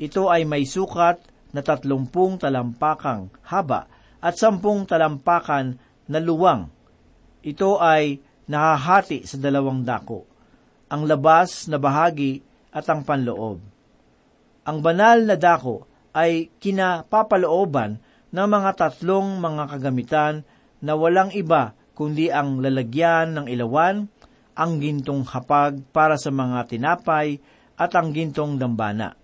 Ito 0.00 0.26
ay 0.32 0.48
may 0.48 0.66
sukat 0.66 1.29
na 1.50 1.60
tatlumpung 1.60 2.38
talampakang 2.38 3.30
haba 3.46 3.86
at 4.20 4.36
sampung 4.36 4.84
talampakan 4.84 5.78
na 6.06 6.18
luwang. 6.20 6.68
Ito 7.40 7.80
ay 7.80 8.20
nahahati 8.50 9.24
sa 9.24 9.38
dalawang 9.38 9.86
dako, 9.86 10.26
ang 10.90 11.06
labas 11.06 11.70
na 11.70 11.78
bahagi 11.78 12.42
at 12.74 12.84
ang 12.90 13.06
panloob. 13.06 13.62
Ang 14.66 14.78
banal 14.82 15.24
na 15.24 15.38
dako 15.38 15.86
ay 16.10 16.50
kinapapalooban 16.58 18.02
ng 18.30 18.46
mga 18.46 18.70
tatlong 18.74 19.38
mga 19.38 19.64
kagamitan 19.70 20.34
na 20.82 20.98
walang 20.98 21.30
iba 21.34 21.74
kundi 21.94 22.32
ang 22.32 22.64
lalagyan 22.64 23.36
ng 23.36 23.46
ilawan, 23.46 24.08
ang 24.56 24.72
gintong 24.80 25.24
hapag 25.28 25.84
para 25.92 26.16
sa 26.16 26.32
mga 26.32 26.64
tinapay 26.68 27.36
at 27.76 27.92
ang 27.92 28.12
gintong 28.16 28.56
dambana. 28.56 29.19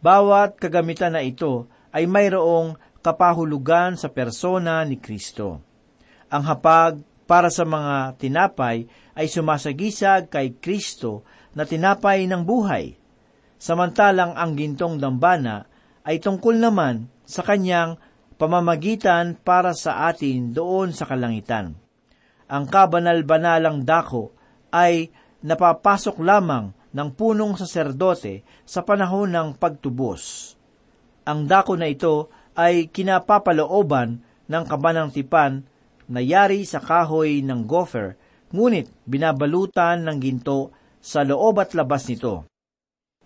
Bawat 0.00 0.60
kagamitan 0.60 1.16
na 1.16 1.24
ito 1.24 1.66
ay 1.92 2.04
mayroong 2.04 2.76
kapahulugan 3.00 3.94
sa 3.94 4.10
persona 4.10 4.82
ni 4.82 4.98
Kristo. 5.00 5.62
Ang 6.28 6.42
hapag 6.44 7.00
para 7.26 7.50
sa 7.50 7.62
mga 7.62 8.18
tinapay 8.18 8.86
ay 9.14 9.26
sumasagisag 9.30 10.28
kay 10.30 10.58
Kristo 10.58 11.22
na 11.56 11.64
tinapay 11.64 12.26
ng 12.26 12.42
buhay, 12.42 12.98
samantalang 13.56 14.36
ang 14.36 14.52
gintong 14.58 15.00
dambana 15.00 15.66
ay 16.06 16.20
tungkol 16.22 16.58
naman 16.58 17.08
sa 17.26 17.42
kanyang 17.42 17.98
pamamagitan 18.36 19.34
para 19.40 19.72
sa 19.72 20.06
atin 20.06 20.52
doon 20.52 20.92
sa 20.92 21.08
kalangitan. 21.08 21.74
Ang 22.46 22.64
kabanal-banalang 22.70 23.82
dako 23.82 24.30
ay 24.70 25.10
napapasok 25.42 26.22
lamang 26.22 26.70
ng 26.96 27.08
punong 27.12 27.60
saserdote 27.60 28.40
sa 28.64 28.80
panahon 28.80 29.28
ng 29.28 29.60
pagtubos. 29.60 30.56
Ang 31.28 31.44
dako 31.44 31.76
na 31.76 31.92
ito 31.92 32.32
ay 32.56 32.88
kinapapalooban 32.88 34.24
ng 34.48 34.64
kabanang 34.64 35.12
tipan 35.12 35.60
na 36.08 36.24
yari 36.24 36.64
sa 36.64 36.80
kahoy 36.80 37.44
ng 37.44 37.68
gopher, 37.68 38.16
ngunit 38.48 38.88
binabalutan 39.04 40.08
ng 40.08 40.16
ginto 40.22 40.72
sa 41.02 41.20
loob 41.20 41.60
at 41.60 41.76
labas 41.76 42.08
nito. 42.08 42.48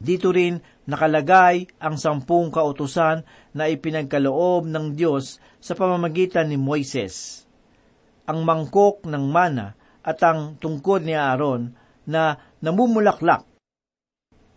Dito 0.01 0.33
rin 0.33 0.57
nakalagay 0.89 1.77
ang 1.77 2.01
sampung 2.01 2.49
kautusan 2.49 3.21
na 3.53 3.69
ipinagkaloob 3.69 4.65
ng 4.65 4.97
Diyos 4.97 5.37
sa 5.61 5.77
pamamagitan 5.77 6.49
ni 6.49 6.57
Moises. 6.57 7.45
Ang 8.25 8.49
mangkok 8.49 9.05
ng 9.05 9.25
mana 9.29 9.77
at 10.01 10.17
ang 10.25 10.57
tungkod 10.57 11.05
ni 11.05 11.13
Aaron 11.13 11.77
na 12.09 12.41
namumulaklak. 12.65 13.50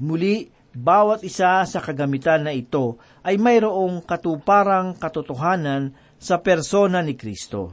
Muli, 0.04 0.52
bawat 0.76 1.24
isa 1.24 1.64
sa 1.64 1.80
kagamitan 1.80 2.44
na 2.44 2.52
ito 2.52 3.00
ay 3.24 3.40
mayroong 3.40 4.04
katuparang 4.04 5.00
katotohanan 5.00 5.96
sa 6.20 6.44
persona 6.44 7.00
ni 7.00 7.16
Kristo. 7.16 7.72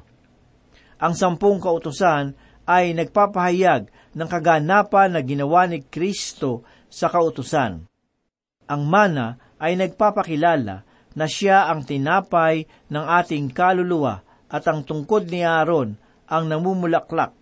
Ang 1.02 1.18
sampung 1.18 1.58
kautusan 1.58 2.38
ay 2.70 2.94
nagpapahayag 2.94 4.14
ng 4.14 4.28
kaganapan 4.30 5.10
na 5.10 5.20
ginawa 5.26 5.66
ni 5.66 5.82
Kristo 5.82 6.62
sa 6.86 7.10
kautusan. 7.10 7.90
Ang 8.70 8.82
mana 8.86 9.34
ay 9.58 9.74
nagpapakilala 9.74 10.86
na 11.10 11.26
siya 11.26 11.66
ang 11.66 11.82
tinapay 11.82 12.62
ng 12.94 13.04
ating 13.10 13.50
kaluluwa 13.50 14.22
at 14.46 14.62
ang 14.70 14.86
tungkod 14.86 15.26
ni 15.26 15.42
Aaron 15.42 15.98
ang 16.30 16.46
namumulaklak. 16.46 17.34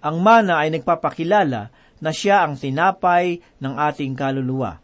Ang 0.00 0.24
mana 0.24 0.64
ay 0.64 0.72
nagpapakilala 0.72 1.89
na 2.00 2.10
siya 2.10 2.48
ang 2.48 2.56
tinapay 2.56 3.40
ng 3.60 3.74
ating 3.76 4.16
kaluluwa, 4.16 4.80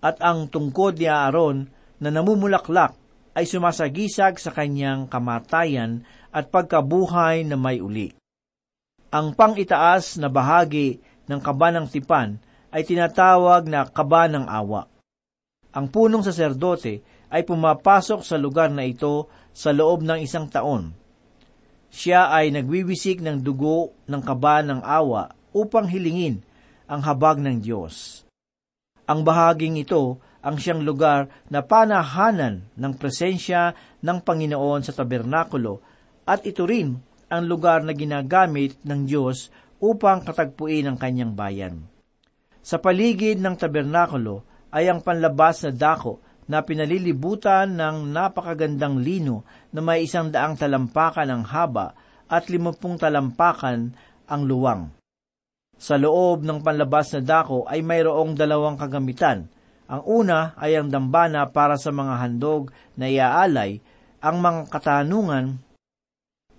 at 0.00 0.16
ang 0.22 0.48
tungkod 0.48 0.96
ni 0.96 1.10
Aaron 1.10 1.68
na 2.00 2.08
namumulaklak 2.08 2.96
ay 3.34 3.44
sumasagisag 3.44 4.40
sa 4.40 4.50
kanyang 4.50 5.06
kamatayan 5.10 6.02
at 6.30 6.48
pagkabuhay 6.48 7.44
na 7.44 7.58
may 7.58 7.82
uli. 7.82 8.14
Ang 9.10 9.34
pangitaas 9.34 10.16
na 10.22 10.30
bahagi 10.30 11.02
ng 11.26 11.40
kaba 11.42 11.74
ng 11.74 11.86
tipan 11.90 12.38
ay 12.70 12.86
tinatawag 12.86 13.66
na 13.66 13.86
kaba 13.86 14.30
ng 14.30 14.46
awa. 14.46 14.86
Ang 15.74 15.86
punong 15.90 16.22
saserdote 16.22 17.02
ay 17.30 17.42
pumapasok 17.46 18.22
sa 18.22 18.38
lugar 18.38 18.70
na 18.70 18.86
ito 18.86 19.30
sa 19.50 19.70
loob 19.74 20.02
ng 20.02 20.18
isang 20.22 20.46
taon. 20.50 20.94
Siya 21.90 22.30
ay 22.30 22.54
nagwiwisik 22.54 23.18
ng 23.18 23.42
dugo 23.42 23.94
ng 24.06 24.22
kaba 24.22 24.62
ng 24.62 24.82
awa 24.82 25.34
upang 25.50 25.90
hilingin 25.90 26.42
ang 26.90 27.06
habag 27.06 27.38
ng 27.38 27.62
Diyos. 27.62 28.26
Ang 29.06 29.22
bahaging 29.22 29.78
ito 29.78 30.18
ang 30.42 30.58
siyang 30.58 30.82
lugar 30.82 31.30
na 31.46 31.62
panahanan 31.62 32.66
ng 32.74 32.92
presensya 32.98 33.78
ng 34.02 34.18
Panginoon 34.26 34.82
sa 34.82 34.90
tabernakulo 34.90 35.78
at 36.26 36.42
ito 36.42 36.66
rin 36.66 36.98
ang 37.30 37.46
lugar 37.46 37.86
na 37.86 37.94
ginagamit 37.94 38.74
ng 38.82 39.06
Diyos 39.06 39.54
upang 39.78 40.26
katagpuin 40.26 40.90
ang 40.90 40.98
kanyang 40.98 41.32
bayan. 41.38 41.74
Sa 42.60 42.82
paligid 42.82 43.38
ng 43.38 43.54
tabernakulo 43.54 44.44
ay 44.74 44.90
ang 44.90 45.00
panlabas 45.00 45.64
na 45.64 45.72
dako 45.72 46.20
na 46.50 46.66
pinalilibutan 46.66 47.78
ng 47.78 48.10
napakagandang 48.10 48.98
lino 48.98 49.46
na 49.70 49.78
may 49.78 50.04
isang 50.04 50.34
daang 50.34 50.58
talampakan 50.58 51.30
ang 51.30 51.42
haba 51.46 51.94
at 52.26 52.50
limampung 52.50 52.98
talampakan 52.98 53.94
ang 54.26 54.42
luwang. 54.46 54.99
Sa 55.80 55.96
loob 55.96 56.44
ng 56.44 56.60
panlabas 56.60 57.16
na 57.16 57.24
dako 57.24 57.64
ay 57.64 57.80
mayroong 57.80 58.36
dalawang 58.36 58.76
kagamitan. 58.76 59.48
Ang 59.88 60.02
una 60.04 60.52
ay 60.60 60.76
ang 60.76 60.92
dambana 60.92 61.48
para 61.48 61.80
sa 61.80 61.88
mga 61.88 62.20
handog 62.20 62.68
na 63.00 63.08
iaalay, 63.08 63.80
ang 64.20 64.44
mga 64.44 64.68
katanungan. 64.68 65.56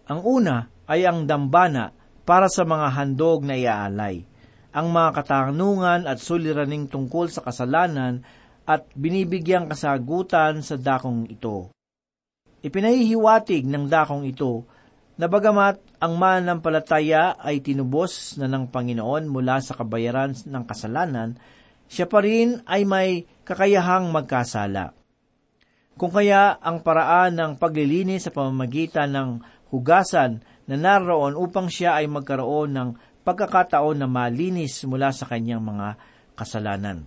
Ang 0.10 0.22
una 0.26 0.74
ay 0.90 1.06
ang 1.06 1.30
dambana 1.30 1.94
para 2.26 2.50
sa 2.50 2.66
mga 2.66 2.98
handog 2.98 3.46
na 3.46 3.54
iaalay, 3.54 4.26
ang 4.74 4.90
mga 4.90 5.22
katanungan 5.22 6.10
at 6.10 6.18
suliraning 6.18 6.90
tungkol 6.90 7.30
sa 7.30 7.46
kasalanan 7.46 8.26
at 8.66 8.90
binibigyang 8.98 9.70
kasagutan 9.70 10.66
sa 10.66 10.82
dakong 10.82 11.30
ito. 11.30 11.70
Ipinahihiwatig 12.66 13.70
ng 13.70 13.86
dakong 13.86 14.26
ito 14.26 14.66
na 15.19 15.28
bagamat 15.28 15.82
ang 16.00 16.13
mananampalataya 16.15 17.36
ay 17.39 17.60
tinubos 17.60 18.39
na 18.39 18.47
ng 18.47 18.71
Panginoon 18.71 19.28
mula 19.28 19.60
sa 19.60 19.76
kabayaran 19.76 20.34
ng 20.34 20.63
kasalanan, 20.63 21.36
siya 21.91 22.08
pa 22.08 22.24
rin 22.24 22.63
ay 22.63 22.88
may 22.88 23.28
kakayahang 23.43 24.10
magkasala. 24.10 24.95
Kung 26.00 26.10
kaya 26.10 26.56
ang 26.58 26.82
paraan 26.82 27.36
ng 27.36 27.52
paglilinis 27.60 28.26
sa 28.26 28.32
pamamagitan 28.32 29.12
ng 29.12 29.30
hugasan 29.76 30.39
na 30.65 30.76
naroon 30.80 31.36
upang 31.36 31.67
siya 31.67 32.00
ay 32.00 32.08
magkaroon 32.08 32.71
ng 32.71 32.89
pagkakataon 33.28 34.02
na 34.02 34.08
malinis 34.08 34.82
mula 34.88 35.12
sa 35.12 35.28
kanyang 35.28 35.62
mga 35.62 36.00
kasalanan. 36.34 37.06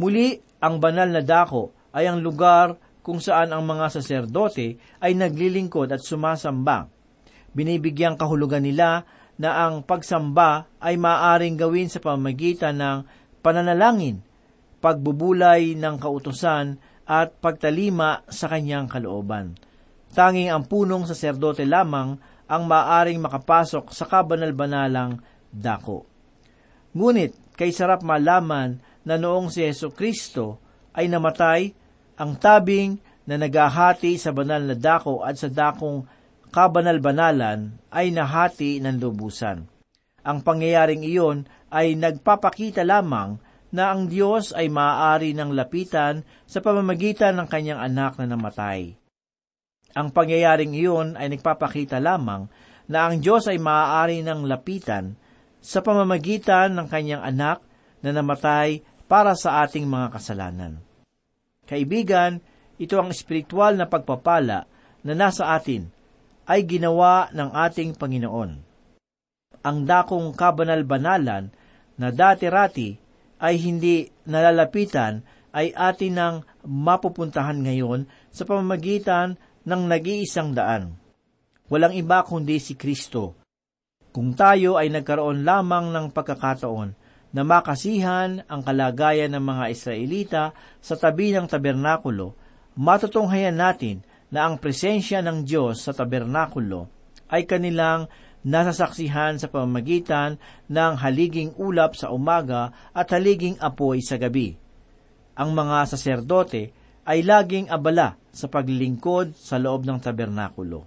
Muli, 0.00 0.40
ang 0.62 0.80
banal 0.80 1.12
na 1.12 1.20
dako 1.20 1.74
ay 1.92 2.08
ang 2.08 2.22
lugar 2.22 2.78
kung 3.04 3.18
saan 3.18 3.52
ang 3.52 3.66
mga 3.66 4.00
saserdote 4.00 4.78
ay 5.02 5.12
naglilingkod 5.18 5.90
at 5.92 6.00
sumasamba 6.00 6.99
binibigyang 7.56 8.16
kahulugan 8.16 8.62
nila 8.62 9.04
na 9.40 9.66
ang 9.66 9.80
pagsamba 9.80 10.68
ay 10.78 11.00
maaring 11.00 11.56
gawin 11.56 11.88
sa 11.88 11.98
pamagitan 11.98 12.76
ng 12.76 12.98
pananalangin, 13.40 14.20
pagbubulay 14.84 15.72
ng 15.74 15.96
kautusan 15.96 16.76
at 17.08 17.34
pagtalima 17.40 18.22
sa 18.28 18.52
kanyang 18.52 18.86
kalooban. 18.86 19.56
Tanging 20.12 20.52
ang 20.52 20.68
punong 20.68 21.08
saserdote 21.08 21.64
lamang 21.64 22.20
ang 22.50 22.62
maaring 22.66 23.22
makapasok 23.22 23.94
sa 23.94 24.04
kabanal-banalang 24.10 25.22
dako. 25.48 26.04
Ngunit 26.92 27.54
kay 27.54 27.70
sarap 27.70 28.02
malaman 28.02 28.82
na 29.06 29.14
noong 29.16 29.48
si 29.48 29.62
Yeso 29.62 29.94
Kristo 29.94 30.58
ay 30.92 31.06
namatay, 31.06 31.70
ang 32.20 32.36
tabing 32.36 32.98
na 33.24 33.38
nagahati 33.38 34.18
sa 34.18 34.34
banal 34.34 34.60
na 34.66 34.76
dako 34.76 35.22
at 35.22 35.38
sa 35.38 35.46
dakong 35.46 36.04
kabanal-banalan 36.50 37.78
ay 37.94 38.10
nahati 38.10 38.82
ng 38.82 38.98
lubusan. 38.98 39.66
Ang 40.20 40.38
pangyayaring 40.44 41.06
iyon 41.06 41.48
ay 41.72 41.96
nagpapakita 41.96 42.84
lamang 42.84 43.40
na 43.70 43.94
ang 43.94 44.10
Diyos 44.10 44.50
ay 44.52 44.66
maaari 44.66 45.32
ng 45.32 45.54
lapitan 45.54 46.26
sa 46.44 46.58
pamamagitan 46.58 47.38
ng 47.38 47.46
kanyang 47.46 47.80
anak 47.80 48.18
na 48.18 48.26
namatay. 48.26 48.98
Ang 49.94 50.10
pangyayaring 50.10 50.74
iyon 50.74 51.14
ay 51.14 51.30
nagpapakita 51.30 52.02
lamang 52.02 52.50
na 52.90 53.06
ang 53.06 53.22
Diyos 53.22 53.46
ay 53.46 53.62
maaari 53.62 54.26
ng 54.26 54.46
lapitan 54.50 55.14
sa 55.62 55.78
pamamagitan 55.86 56.74
ng 56.74 56.86
kanyang 56.90 57.22
anak 57.22 57.62
na 58.02 58.10
namatay 58.10 58.82
para 59.06 59.38
sa 59.38 59.62
ating 59.62 59.86
mga 59.86 60.18
kasalanan. 60.18 60.82
Kaibigan, 61.66 62.42
ito 62.82 62.98
ang 62.98 63.14
espiritual 63.14 63.78
na 63.78 63.86
pagpapala 63.86 64.66
na 65.06 65.12
nasa 65.14 65.54
atin 65.54 65.99
ay 66.50 66.66
ginawa 66.66 67.30
ng 67.30 67.54
ating 67.54 67.94
Panginoon. 67.94 68.50
Ang 69.62 69.78
dakong 69.86 70.34
kabanal-banalan 70.34 71.54
na 71.94 72.08
dati-rati 72.10 72.98
ay 73.38 73.54
hindi 73.62 74.10
nalalapitan 74.26 75.22
ay 75.54 75.70
atin 75.70 76.12
nang 76.18 76.36
mapupuntahan 76.66 77.62
ngayon 77.62 78.10
sa 78.34 78.42
pamamagitan 78.42 79.38
ng 79.62 79.82
nag-iisang 79.86 80.50
daan. 80.50 80.98
Walang 81.70 81.94
iba 81.94 82.26
kundi 82.26 82.58
si 82.58 82.74
Kristo. 82.74 83.38
Kung 84.10 84.34
tayo 84.34 84.74
ay 84.74 84.90
nagkaroon 84.90 85.46
lamang 85.46 85.94
ng 85.94 86.10
pagkakataon 86.10 86.90
na 87.30 87.42
makasihan 87.46 88.42
ang 88.50 88.66
kalagayan 88.66 89.30
ng 89.38 89.44
mga 89.44 89.64
Israelita 89.70 90.44
sa 90.82 90.98
tabi 90.98 91.30
ng 91.30 91.46
tabernakulo, 91.46 92.34
matutunghayan 92.74 93.54
natin 93.54 94.02
na 94.30 94.46
ang 94.46 94.58
presensya 94.58 95.20
ng 95.20 95.42
Diyos 95.42 95.82
sa 95.82 95.92
tabernakulo 95.94 96.86
ay 97.30 97.46
kanilang 97.46 98.10
nasasaksihan 98.40 99.36
sa 99.36 99.52
pamamagitan 99.52 100.40
ng 100.70 100.92
haliging 100.96 101.52
ulap 101.60 101.92
sa 101.98 102.08
umaga 102.08 102.72
at 102.96 103.12
haliging 103.12 103.60
apoy 103.60 104.00
sa 104.00 104.16
gabi. 104.16 104.56
Ang 105.36 105.52
mga 105.52 105.84
saserdote 105.92 106.72
ay 107.04 107.20
laging 107.26 107.68
abala 107.68 108.16
sa 108.30 108.46
paglilingkod 108.46 109.36
sa 109.36 109.58
loob 109.60 109.84
ng 109.84 109.98
tabernakulo. 110.00 110.86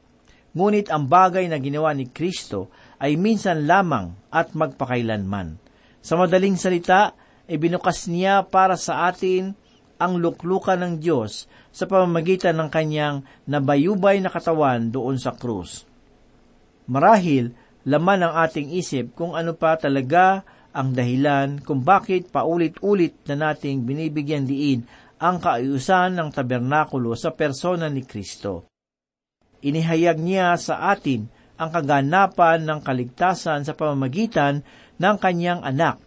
Ngunit 0.53 0.93
ang 0.93 1.09
bagay 1.09 1.49
na 1.49 1.57
ginawa 1.57 1.91
ni 1.97 2.09
Kristo 2.09 2.69
ay 3.01 3.17
minsan 3.17 3.65
lamang 3.65 4.13
at 4.29 4.53
magpakailanman. 4.53 5.57
Sa 6.03 6.13
madaling 6.13 6.55
salita, 6.55 7.17
ibinukas 7.49 8.05
niya 8.05 8.45
para 8.45 8.77
sa 8.77 9.09
atin 9.09 9.57
ang 10.03 10.19
luklukan 10.19 10.75
ng 10.75 10.93
Diyos 10.99 11.47
sa 11.71 11.87
pamamagitan 11.87 12.59
ng 12.59 12.67
kanyang 12.67 13.23
nabayubay 13.47 14.19
na 14.19 14.27
katawan 14.27 14.91
doon 14.91 15.15
sa 15.15 15.31
krus. 15.31 15.87
Marahil, 16.91 17.55
laman 17.87 18.27
ng 18.27 18.33
ating 18.43 18.75
isip 18.75 19.15
kung 19.15 19.39
ano 19.39 19.55
pa 19.55 19.79
talaga 19.79 20.43
ang 20.75 20.91
dahilan 20.91 21.63
kung 21.63 21.79
bakit 21.79 22.27
paulit-ulit 22.27 23.23
na 23.31 23.49
nating 23.49 23.87
binibigyan 23.87 24.43
diin 24.43 24.83
ang 25.23 25.39
kaayusan 25.39 26.19
ng 26.19 26.29
tabernakulo 26.35 27.15
sa 27.15 27.31
persona 27.31 27.87
ni 27.87 28.03
Kristo. 28.03 28.67
Inihayag 29.63 30.19
niya 30.19 30.59
sa 30.59 30.91
atin 30.91 31.31
ang 31.55 31.71
kaganapan 31.71 32.67
ng 32.67 32.79
kaligtasan 32.83 33.63
sa 33.63 33.71
pamamagitan 33.71 34.67
ng 34.99 35.15
kanyang 35.15 35.63
anak. 35.63 36.02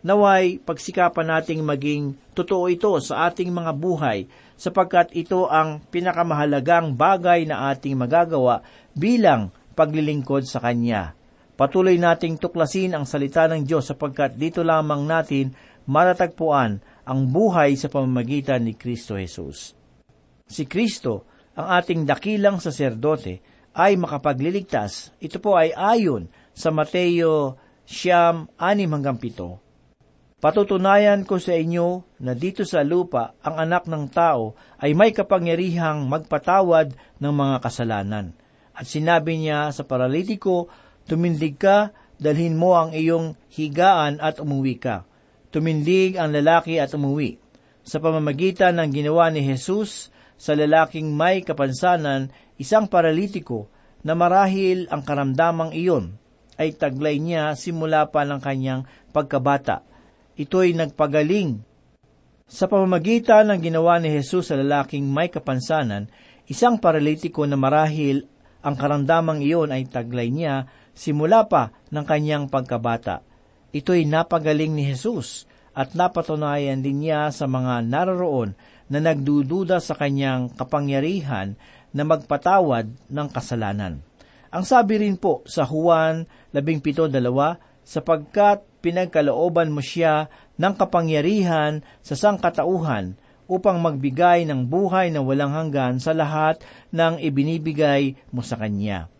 Naway, 0.00 0.56
pagsikapan 0.64 1.28
nating 1.28 1.60
maging 1.60 2.16
totoo 2.32 2.72
ito 2.72 2.88
sa 3.04 3.28
ating 3.28 3.52
mga 3.52 3.76
buhay 3.76 4.24
sapagkat 4.56 5.12
ito 5.12 5.44
ang 5.44 5.84
pinakamahalagang 5.92 6.96
bagay 6.96 7.44
na 7.44 7.68
ating 7.68 8.00
magagawa 8.00 8.64
bilang 8.96 9.52
paglilingkod 9.76 10.48
sa 10.48 10.64
Kanya. 10.64 11.12
Patuloy 11.52 12.00
nating 12.00 12.40
tuklasin 12.40 12.96
ang 12.96 13.04
salita 13.04 13.44
ng 13.44 13.68
Diyos 13.68 13.92
sapagkat 13.92 14.40
dito 14.40 14.64
lamang 14.64 15.04
natin 15.04 15.52
matatagpuan 15.84 16.80
ang 17.04 17.20
buhay 17.28 17.76
sa 17.76 17.92
pamamagitan 17.92 18.64
ni 18.64 18.72
Kristo 18.72 19.20
Jesus. 19.20 19.76
Si 20.48 20.64
Kristo, 20.64 21.28
ang 21.60 21.76
ating 21.76 22.08
dakilang 22.08 22.56
saserdote, 22.56 23.44
ay 23.76 24.00
makapagliligtas. 24.00 25.12
Ito 25.20 25.38
po 25.38 25.60
ay 25.60 25.76
ayon 25.76 26.26
sa 26.56 26.72
Mateo 26.72 27.60
siyam, 27.84 28.48
anim 28.56 28.90
hanggang 28.90 29.20
pito. 29.20 29.69
Patutunayan 30.40 31.28
ko 31.28 31.36
sa 31.36 31.52
inyo 31.52 32.16
na 32.24 32.32
dito 32.32 32.64
sa 32.64 32.80
lupa 32.80 33.36
ang 33.44 33.60
anak 33.60 33.84
ng 33.84 34.08
tao 34.08 34.56
ay 34.80 34.96
may 34.96 35.12
kapangyarihang 35.12 36.08
magpatawad 36.08 36.96
ng 37.20 37.32
mga 37.32 37.56
kasalanan. 37.60 38.32
At 38.72 38.88
sinabi 38.88 39.36
niya 39.36 39.68
sa 39.68 39.84
paralitiko, 39.84 40.72
tumindig 41.04 41.60
ka, 41.60 41.92
dalhin 42.16 42.56
mo 42.56 42.72
ang 42.72 42.96
iyong 42.96 43.36
higaan 43.52 44.16
at 44.16 44.40
umuwi 44.40 44.80
ka. 44.80 45.04
Tumindig 45.52 46.16
ang 46.16 46.32
lalaki 46.32 46.80
at 46.80 46.96
umuwi. 46.96 47.36
Sa 47.84 48.00
pamamagitan 48.00 48.80
ng 48.80 48.96
ginawa 48.96 49.28
ni 49.28 49.44
Jesus 49.44 50.08
sa 50.40 50.56
lalaking 50.56 51.12
may 51.12 51.44
kapansanan, 51.44 52.32
isang 52.56 52.88
paralitiko 52.88 53.68
na 54.00 54.16
marahil 54.16 54.88
ang 54.88 55.04
karamdamang 55.04 55.76
iyon 55.76 56.16
ay 56.56 56.72
taglay 56.72 57.20
niya 57.20 57.52
simula 57.60 58.08
pa 58.08 58.24
ng 58.24 58.40
kanyang 58.40 58.88
pagkabata. 59.12 59.89
Ito'y 60.40 60.72
nagpagaling. 60.72 61.60
Sa 62.48 62.64
pamamagitan 62.64 63.52
ng 63.52 63.60
ginawa 63.60 64.00
ni 64.00 64.08
Jesus 64.08 64.48
sa 64.48 64.56
lalaking 64.56 65.04
may 65.04 65.28
kapansanan, 65.28 66.08
isang 66.48 66.80
paralitiko 66.80 67.44
na 67.44 67.60
marahil 67.60 68.24
ang 68.64 68.72
karamdamang 68.72 69.44
iyon 69.44 69.68
ay 69.68 69.84
taglay 69.84 70.32
niya 70.32 70.64
simula 70.96 71.44
pa 71.44 71.76
ng 71.92 72.04
kanyang 72.08 72.48
pagkabata. 72.48 73.20
Ito'y 73.76 74.08
napagaling 74.08 74.72
ni 74.72 74.88
Jesus 74.88 75.44
at 75.76 75.92
napatunayan 75.92 76.80
din 76.80 77.04
niya 77.04 77.28
sa 77.36 77.44
mga 77.44 77.84
naroroon 77.84 78.56
na 78.88 78.98
nagdududa 78.98 79.76
sa 79.76 79.92
kanyang 79.92 80.56
kapangyarihan 80.56 81.52
na 81.92 82.02
magpatawad 82.08 82.88
ng 83.12 83.28
kasalanan. 83.28 84.00
Ang 84.48 84.64
sabi 84.64 85.04
rin 85.04 85.20
po 85.20 85.44
sa 85.44 85.68
Juan 85.68 86.24
17.2, 86.56 87.12
sapagkat 87.84 88.69
pinagkalooban 88.80 89.70
mo 89.70 89.84
siya 89.84 90.32
ng 90.56 90.74
kapangyarihan 90.76 91.84
sa 92.00 92.16
sangkatauhan 92.16 93.16
upang 93.50 93.82
magbigay 93.82 94.46
ng 94.46 94.66
buhay 94.68 95.10
na 95.10 95.20
walang 95.20 95.50
hanggan 95.50 95.98
sa 95.98 96.14
lahat 96.14 96.62
ng 96.94 97.18
ibinibigay 97.18 98.14
mo 98.30 98.46
sa 98.46 98.54
Kanya. 98.54 99.10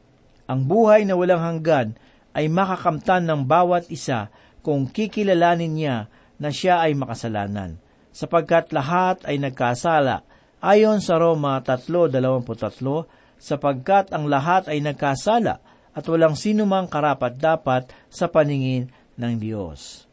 Ang 0.46 0.66
buhay 0.66 1.02
na 1.02 1.18
walang 1.18 1.42
hanggan 1.42 1.98
ay 2.30 2.46
makakamtan 2.46 3.26
ng 3.26 3.42
bawat 3.42 3.90
isa 3.90 4.30
kung 4.62 4.86
kikilalanin 4.86 5.74
niya 5.74 5.96
na 6.38 6.54
siya 6.54 6.86
ay 6.86 6.94
makasalanan, 6.94 7.76
sapagkat 8.14 8.70
lahat 8.70 9.20
ay 9.26 9.42
nagkasala, 9.42 10.22
ayon 10.62 11.02
sa 11.02 11.18
Roma 11.18 11.58
3.23, 11.60 13.40
sapagkat 13.40 14.14
ang 14.14 14.30
lahat 14.30 14.70
ay 14.70 14.78
nagkasala 14.78 15.58
at 15.90 16.04
walang 16.06 16.38
sinumang 16.38 16.86
karapat-dapat 16.86 17.90
sa 18.06 18.30
paningin 18.30 18.92
ng 19.20 19.36
Diyos. 19.36 20.08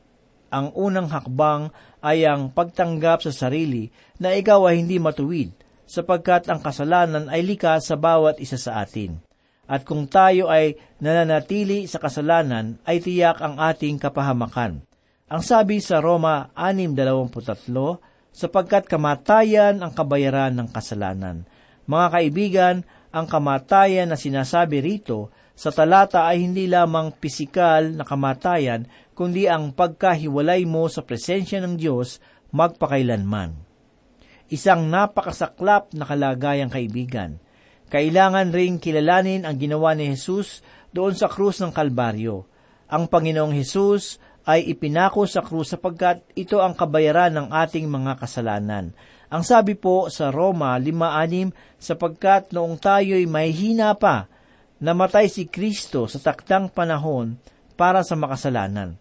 Ang 0.51 0.75
unang 0.75 1.07
hakbang 1.07 1.71
ay 2.03 2.27
ang 2.27 2.51
pagtanggap 2.51 3.23
sa 3.23 3.31
sarili 3.31 3.87
na 4.19 4.35
ikaw 4.35 4.67
ay 4.67 4.83
hindi 4.83 4.99
matuwid, 4.99 5.51
sapagkat 5.87 6.51
ang 6.51 6.59
kasalanan 6.59 7.31
ay 7.31 7.43
likas 7.47 7.87
sa 7.87 7.95
bawat 7.95 8.39
isa 8.43 8.59
sa 8.59 8.83
atin. 8.83 9.23
At 9.67 9.83
kung 9.83 10.07
tayo 10.07 10.47
ay 10.47 10.79
nananatili 11.03 11.87
sa 11.91 11.99
kasalanan, 11.99 12.79
ay 12.87 13.03
tiyak 13.03 13.43
ang 13.43 13.59
ating 13.59 13.99
kapahamakan. 13.99 14.83
Ang 15.27 15.41
sabi 15.43 15.83
sa 15.83 15.99
Roma 15.99 16.55
6.23, 16.55 18.31
sapagkat 18.31 18.87
kamatayan 18.87 19.83
ang 19.83 19.91
kabayaran 19.91 20.55
ng 20.55 20.71
kasalanan. 20.71 21.43
Mga 21.83 22.07
kaibigan, 22.15 22.75
ang 23.11 23.27
kamatayan 23.27 24.07
na 24.07 24.15
sinasabi 24.15 24.79
rito 24.79 25.33
sa 25.57 25.73
talata 25.73 26.29
ay 26.29 26.45
hindi 26.45 26.69
lamang 26.69 27.17
pisikal 27.17 27.89
na 27.89 28.05
kamatayan, 28.05 28.85
kundi 29.17 29.49
ang 29.49 29.73
pagkahiwalay 29.73 30.69
mo 30.69 30.85
sa 30.85 31.01
presensya 31.01 31.57
ng 31.65 31.73
Diyos 31.81 32.21
magpakailanman. 32.53 33.57
Isang 34.53 34.85
napakasaklap 34.93 35.97
na 35.97 36.05
kalagayang 36.05 36.69
kaibigan. 36.69 37.41
Kailangan 37.89 38.53
ring 38.53 38.77
kilalanin 38.77 39.49
ang 39.49 39.57
ginawa 39.57 39.97
ni 39.97 40.13
Jesus 40.13 40.61
doon 40.93 41.17
sa 41.17 41.25
krus 41.25 41.57
ng 41.57 41.73
Kalbaryo. 41.73 42.45
Ang 42.93 43.09
Panginoong 43.09 43.57
Jesus 43.57 44.21
ay 44.45 44.69
ipinako 44.69 45.25
sa 45.25 45.41
krus 45.41 45.73
sapagkat 45.73 46.21
ito 46.37 46.61
ang 46.61 46.77
kabayaran 46.77 47.33
ng 47.33 47.47
ating 47.49 47.89
mga 47.89 48.21
kasalanan 48.21 48.93
ang 49.27 49.43
sabi 49.43 49.75
po 49.75 50.07
sa 50.07 50.31
Roma 50.31 50.79
5.6, 50.79 51.51
sapagkat 51.75 52.55
noong 52.55 52.79
tayo'y 52.79 53.27
may 53.27 53.51
hina 53.51 53.91
pa, 53.99 54.31
namatay 54.81 55.29
si 55.29 55.49
Kristo 55.49 56.05
sa 56.05 56.19
taktang 56.21 56.69
panahon 56.69 57.37
para 57.77 58.01
sa 58.01 58.17
makasalanan. 58.17 58.97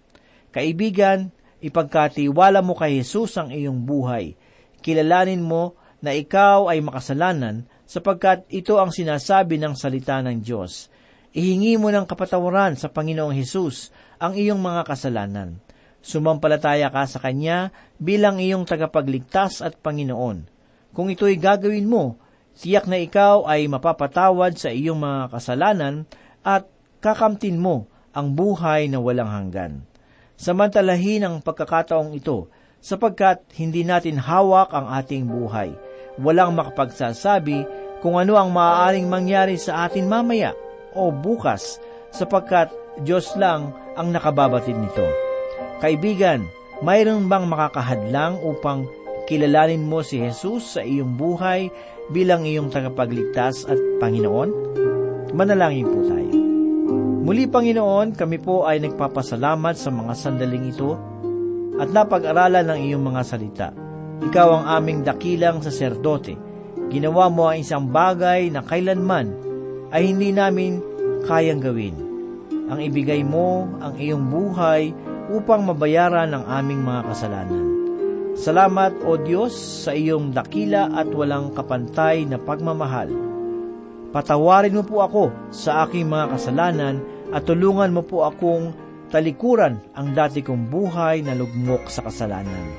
Kaibigan, 0.52 1.32
ipagkatiwala 1.60 2.60
mo 2.60 2.76
kay 2.76 3.00
Jesus 3.00 3.36
ang 3.36 3.52
iyong 3.52 3.84
buhay. 3.84 4.36
Kilalanin 4.80 5.44
mo 5.44 5.76
na 6.00 6.12
ikaw 6.12 6.68
ay 6.68 6.84
makasalanan 6.84 7.64
sapagkat 7.88 8.44
ito 8.52 8.76
ang 8.76 8.92
sinasabi 8.92 9.56
ng 9.60 9.76
salita 9.76 10.20
ng 10.20 10.40
Diyos. 10.40 10.92
Ihingi 11.36 11.76
mo 11.76 11.92
ng 11.92 12.08
kapatawaran 12.08 12.76
sa 12.80 12.88
Panginoong 12.88 13.36
Hesus 13.36 13.92
ang 14.16 14.32
iyong 14.32 14.60
mga 14.60 14.88
kasalanan 14.88 15.60
Sumampalataya 16.06 16.86
ka 16.94 17.02
sa 17.10 17.18
Kanya 17.18 17.74
bilang 17.98 18.38
iyong 18.38 18.62
tagapagligtas 18.62 19.58
at 19.58 19.74
Panginoon. 19.82 20.46
Kung 20.94 21.10
ito'y 21.10 21.34
gagawin 21.34 21.90
mo, 21.90 22.14
tiyak 22.56 22.88
na 22.88 22.96
ikaw 22.96 23.44
ay 23.44 23.68
mapapatawad 23.68 24.56
sa 24.56 24.72
iyong 24.72 24.96
mga 24.96 25.36
kasalanan 25.36 26.08
at 26.40 26.64
kakamtin 27.04 27.60
mo 27.60 27.86
ang 28.16 28.32
buhay 28.32 28.88
na 28.88 28.96
walang 28.96 29.28
hanggan. 29.28 29.84
Samantalahin 30.40 31.24
ang 31.24 31.34
pagkakataong 31.44 32.16
ito 32.16 32.48
sapagkat 32.80 33.44
hindi 33.60 33.84
natin 33.84 34.16
hawak 34.20 34.72
ang 34.72 34.88
ating 34.88 35.28
buhay. 35.28 35.76
Walang 36.16 36.56
makapagsasabi 36.56 37.68
kung 38.00 38.16
ano 38.16 38.40
ang 38.40 38.52
maaaring 38.52 39.08
mangyari 39.08 39.60
sa 39.60 39.84
atin 39.84 40.08
mamaya 40.08 40.56
o 40.96 41.12
bukas 41.12 41.76
sapagkat 42.08 42.72
Diyos 43.04 43.36
lang 43.36 43.76
ang 43.96 44.08
nakababatid 44.12 44.76
nito. 44.76 45.04
Kaibigan, 45.84 46.48
mayroon 46.80 47.28
bang 47.28 47.44
makakahadlang 47.44 48.40
upang 48.40 48.88
kilalanin 49.28 49.84
mo 49.84 50.00
si 50.00 50.22
Jesus 50.22 50.78
sa 50.78 50.80
iyong 50.80 51.18
buhay 51.18 51.68
bilang 52.10 52.46
iyong 52.46 52.70
tagapagligtas 52.70 53.66
at 53.66 53.78
Panginoon? 53.98 54.50
Manalangin 55.34 55.88
po 55.90 55.98
tayo. 56.06 56.32
Muli 57.26 57.50
Panginoon, 57.50 58.14
kami 58.14 58.38
po 58.38 58.62
ay 58.70 58.78
nagpapasalamat 58.86 59.74
sa 59.74 59.90
mga 59.90 60.12
sandaling 60.14 60.70
ito 60.70 60.94
at 61.76 61.90
napag-aralan 61.90 62.70
ng 62.70 62.78
iyong 62.86 63.02
mga 63.02 63.22
salita. 63.26 63.68
Ikaw 64.22 64.48
ang 64.48 64.64
aming 64.78 65.02
dakilang 65.02 65.58
saserdote. 65.60 66.38
Ginawa 66.86 67.26
mo 67.26 67.50
ang 67.50 67.58
isang 67.58 67.90
bagay 67.90 68.48
na 68.54 68.62
kailanman 68.62 69.34
ay 69.90 70.06
hindi 70.06 70.30
namin 70.30 70.78
kayang 71.26 71.58
gawin. 71.58 71.98
Ang 72.70 72.78
ibigay 72.78 73.26
mo 73.26 73.66
ang 73.82 73.98
iyong 73.98 74.22
buhay 74.30 74.94
upang 75.34 75.66
mabayaran 75.66 76.30
ang 76.30 76.46
aming 76.46 76.86
mga 76.86 77.02
kasalanan. 77.10 77.65
Salamat 78.37 78.92
o 79.09 79.16
Diyos 79.16 79.57
sa 79.57 79.96
iyong 79.96 80.37
dakila 80.37 80.92
at 80.92 81.09
walang 81.09 81.57
kapantay 81.57 82.29
na 82.29 82.37
pagmamahal. 82.37 83.09
Patawarin 84.12 84.77
mo 84.77 84.85
po 84.85 85.01
ako 85.01 85.25
sa 85.49 85.88
aking 85.88 86.12
mga 86.12 86.37
kasalanan 86.37 87.01
at 87.33 87.49
tulungan 87.49 87.96
mo 87.96 88.05
po 88.05 88.29
akong 88.29 88.77
talikuran 89.09 89.81
ang 89.96 90.12
dati 90.12 90.44
kong 90.44 90.68
buhay 90.68 91.25
na 91.25 91.33
lugmok 91.33 91.88
sa 91.88 92.05
kasalanan. 92.05 92.77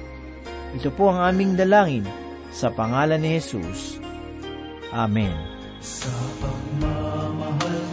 Ito 0.77 0.93
po 0.93 1.09
ang 1.09 1.25
aming 1.25 1.57
dalangin 1.57 2.05
sa 2.53 2.69
pangalan 2.69 3.17
ni 3.17 3.41
Jesus. 3.41 3.97
Amen. 4.93 5.33
Sa 5.81 6.13
pagmamahal 6.37 7.86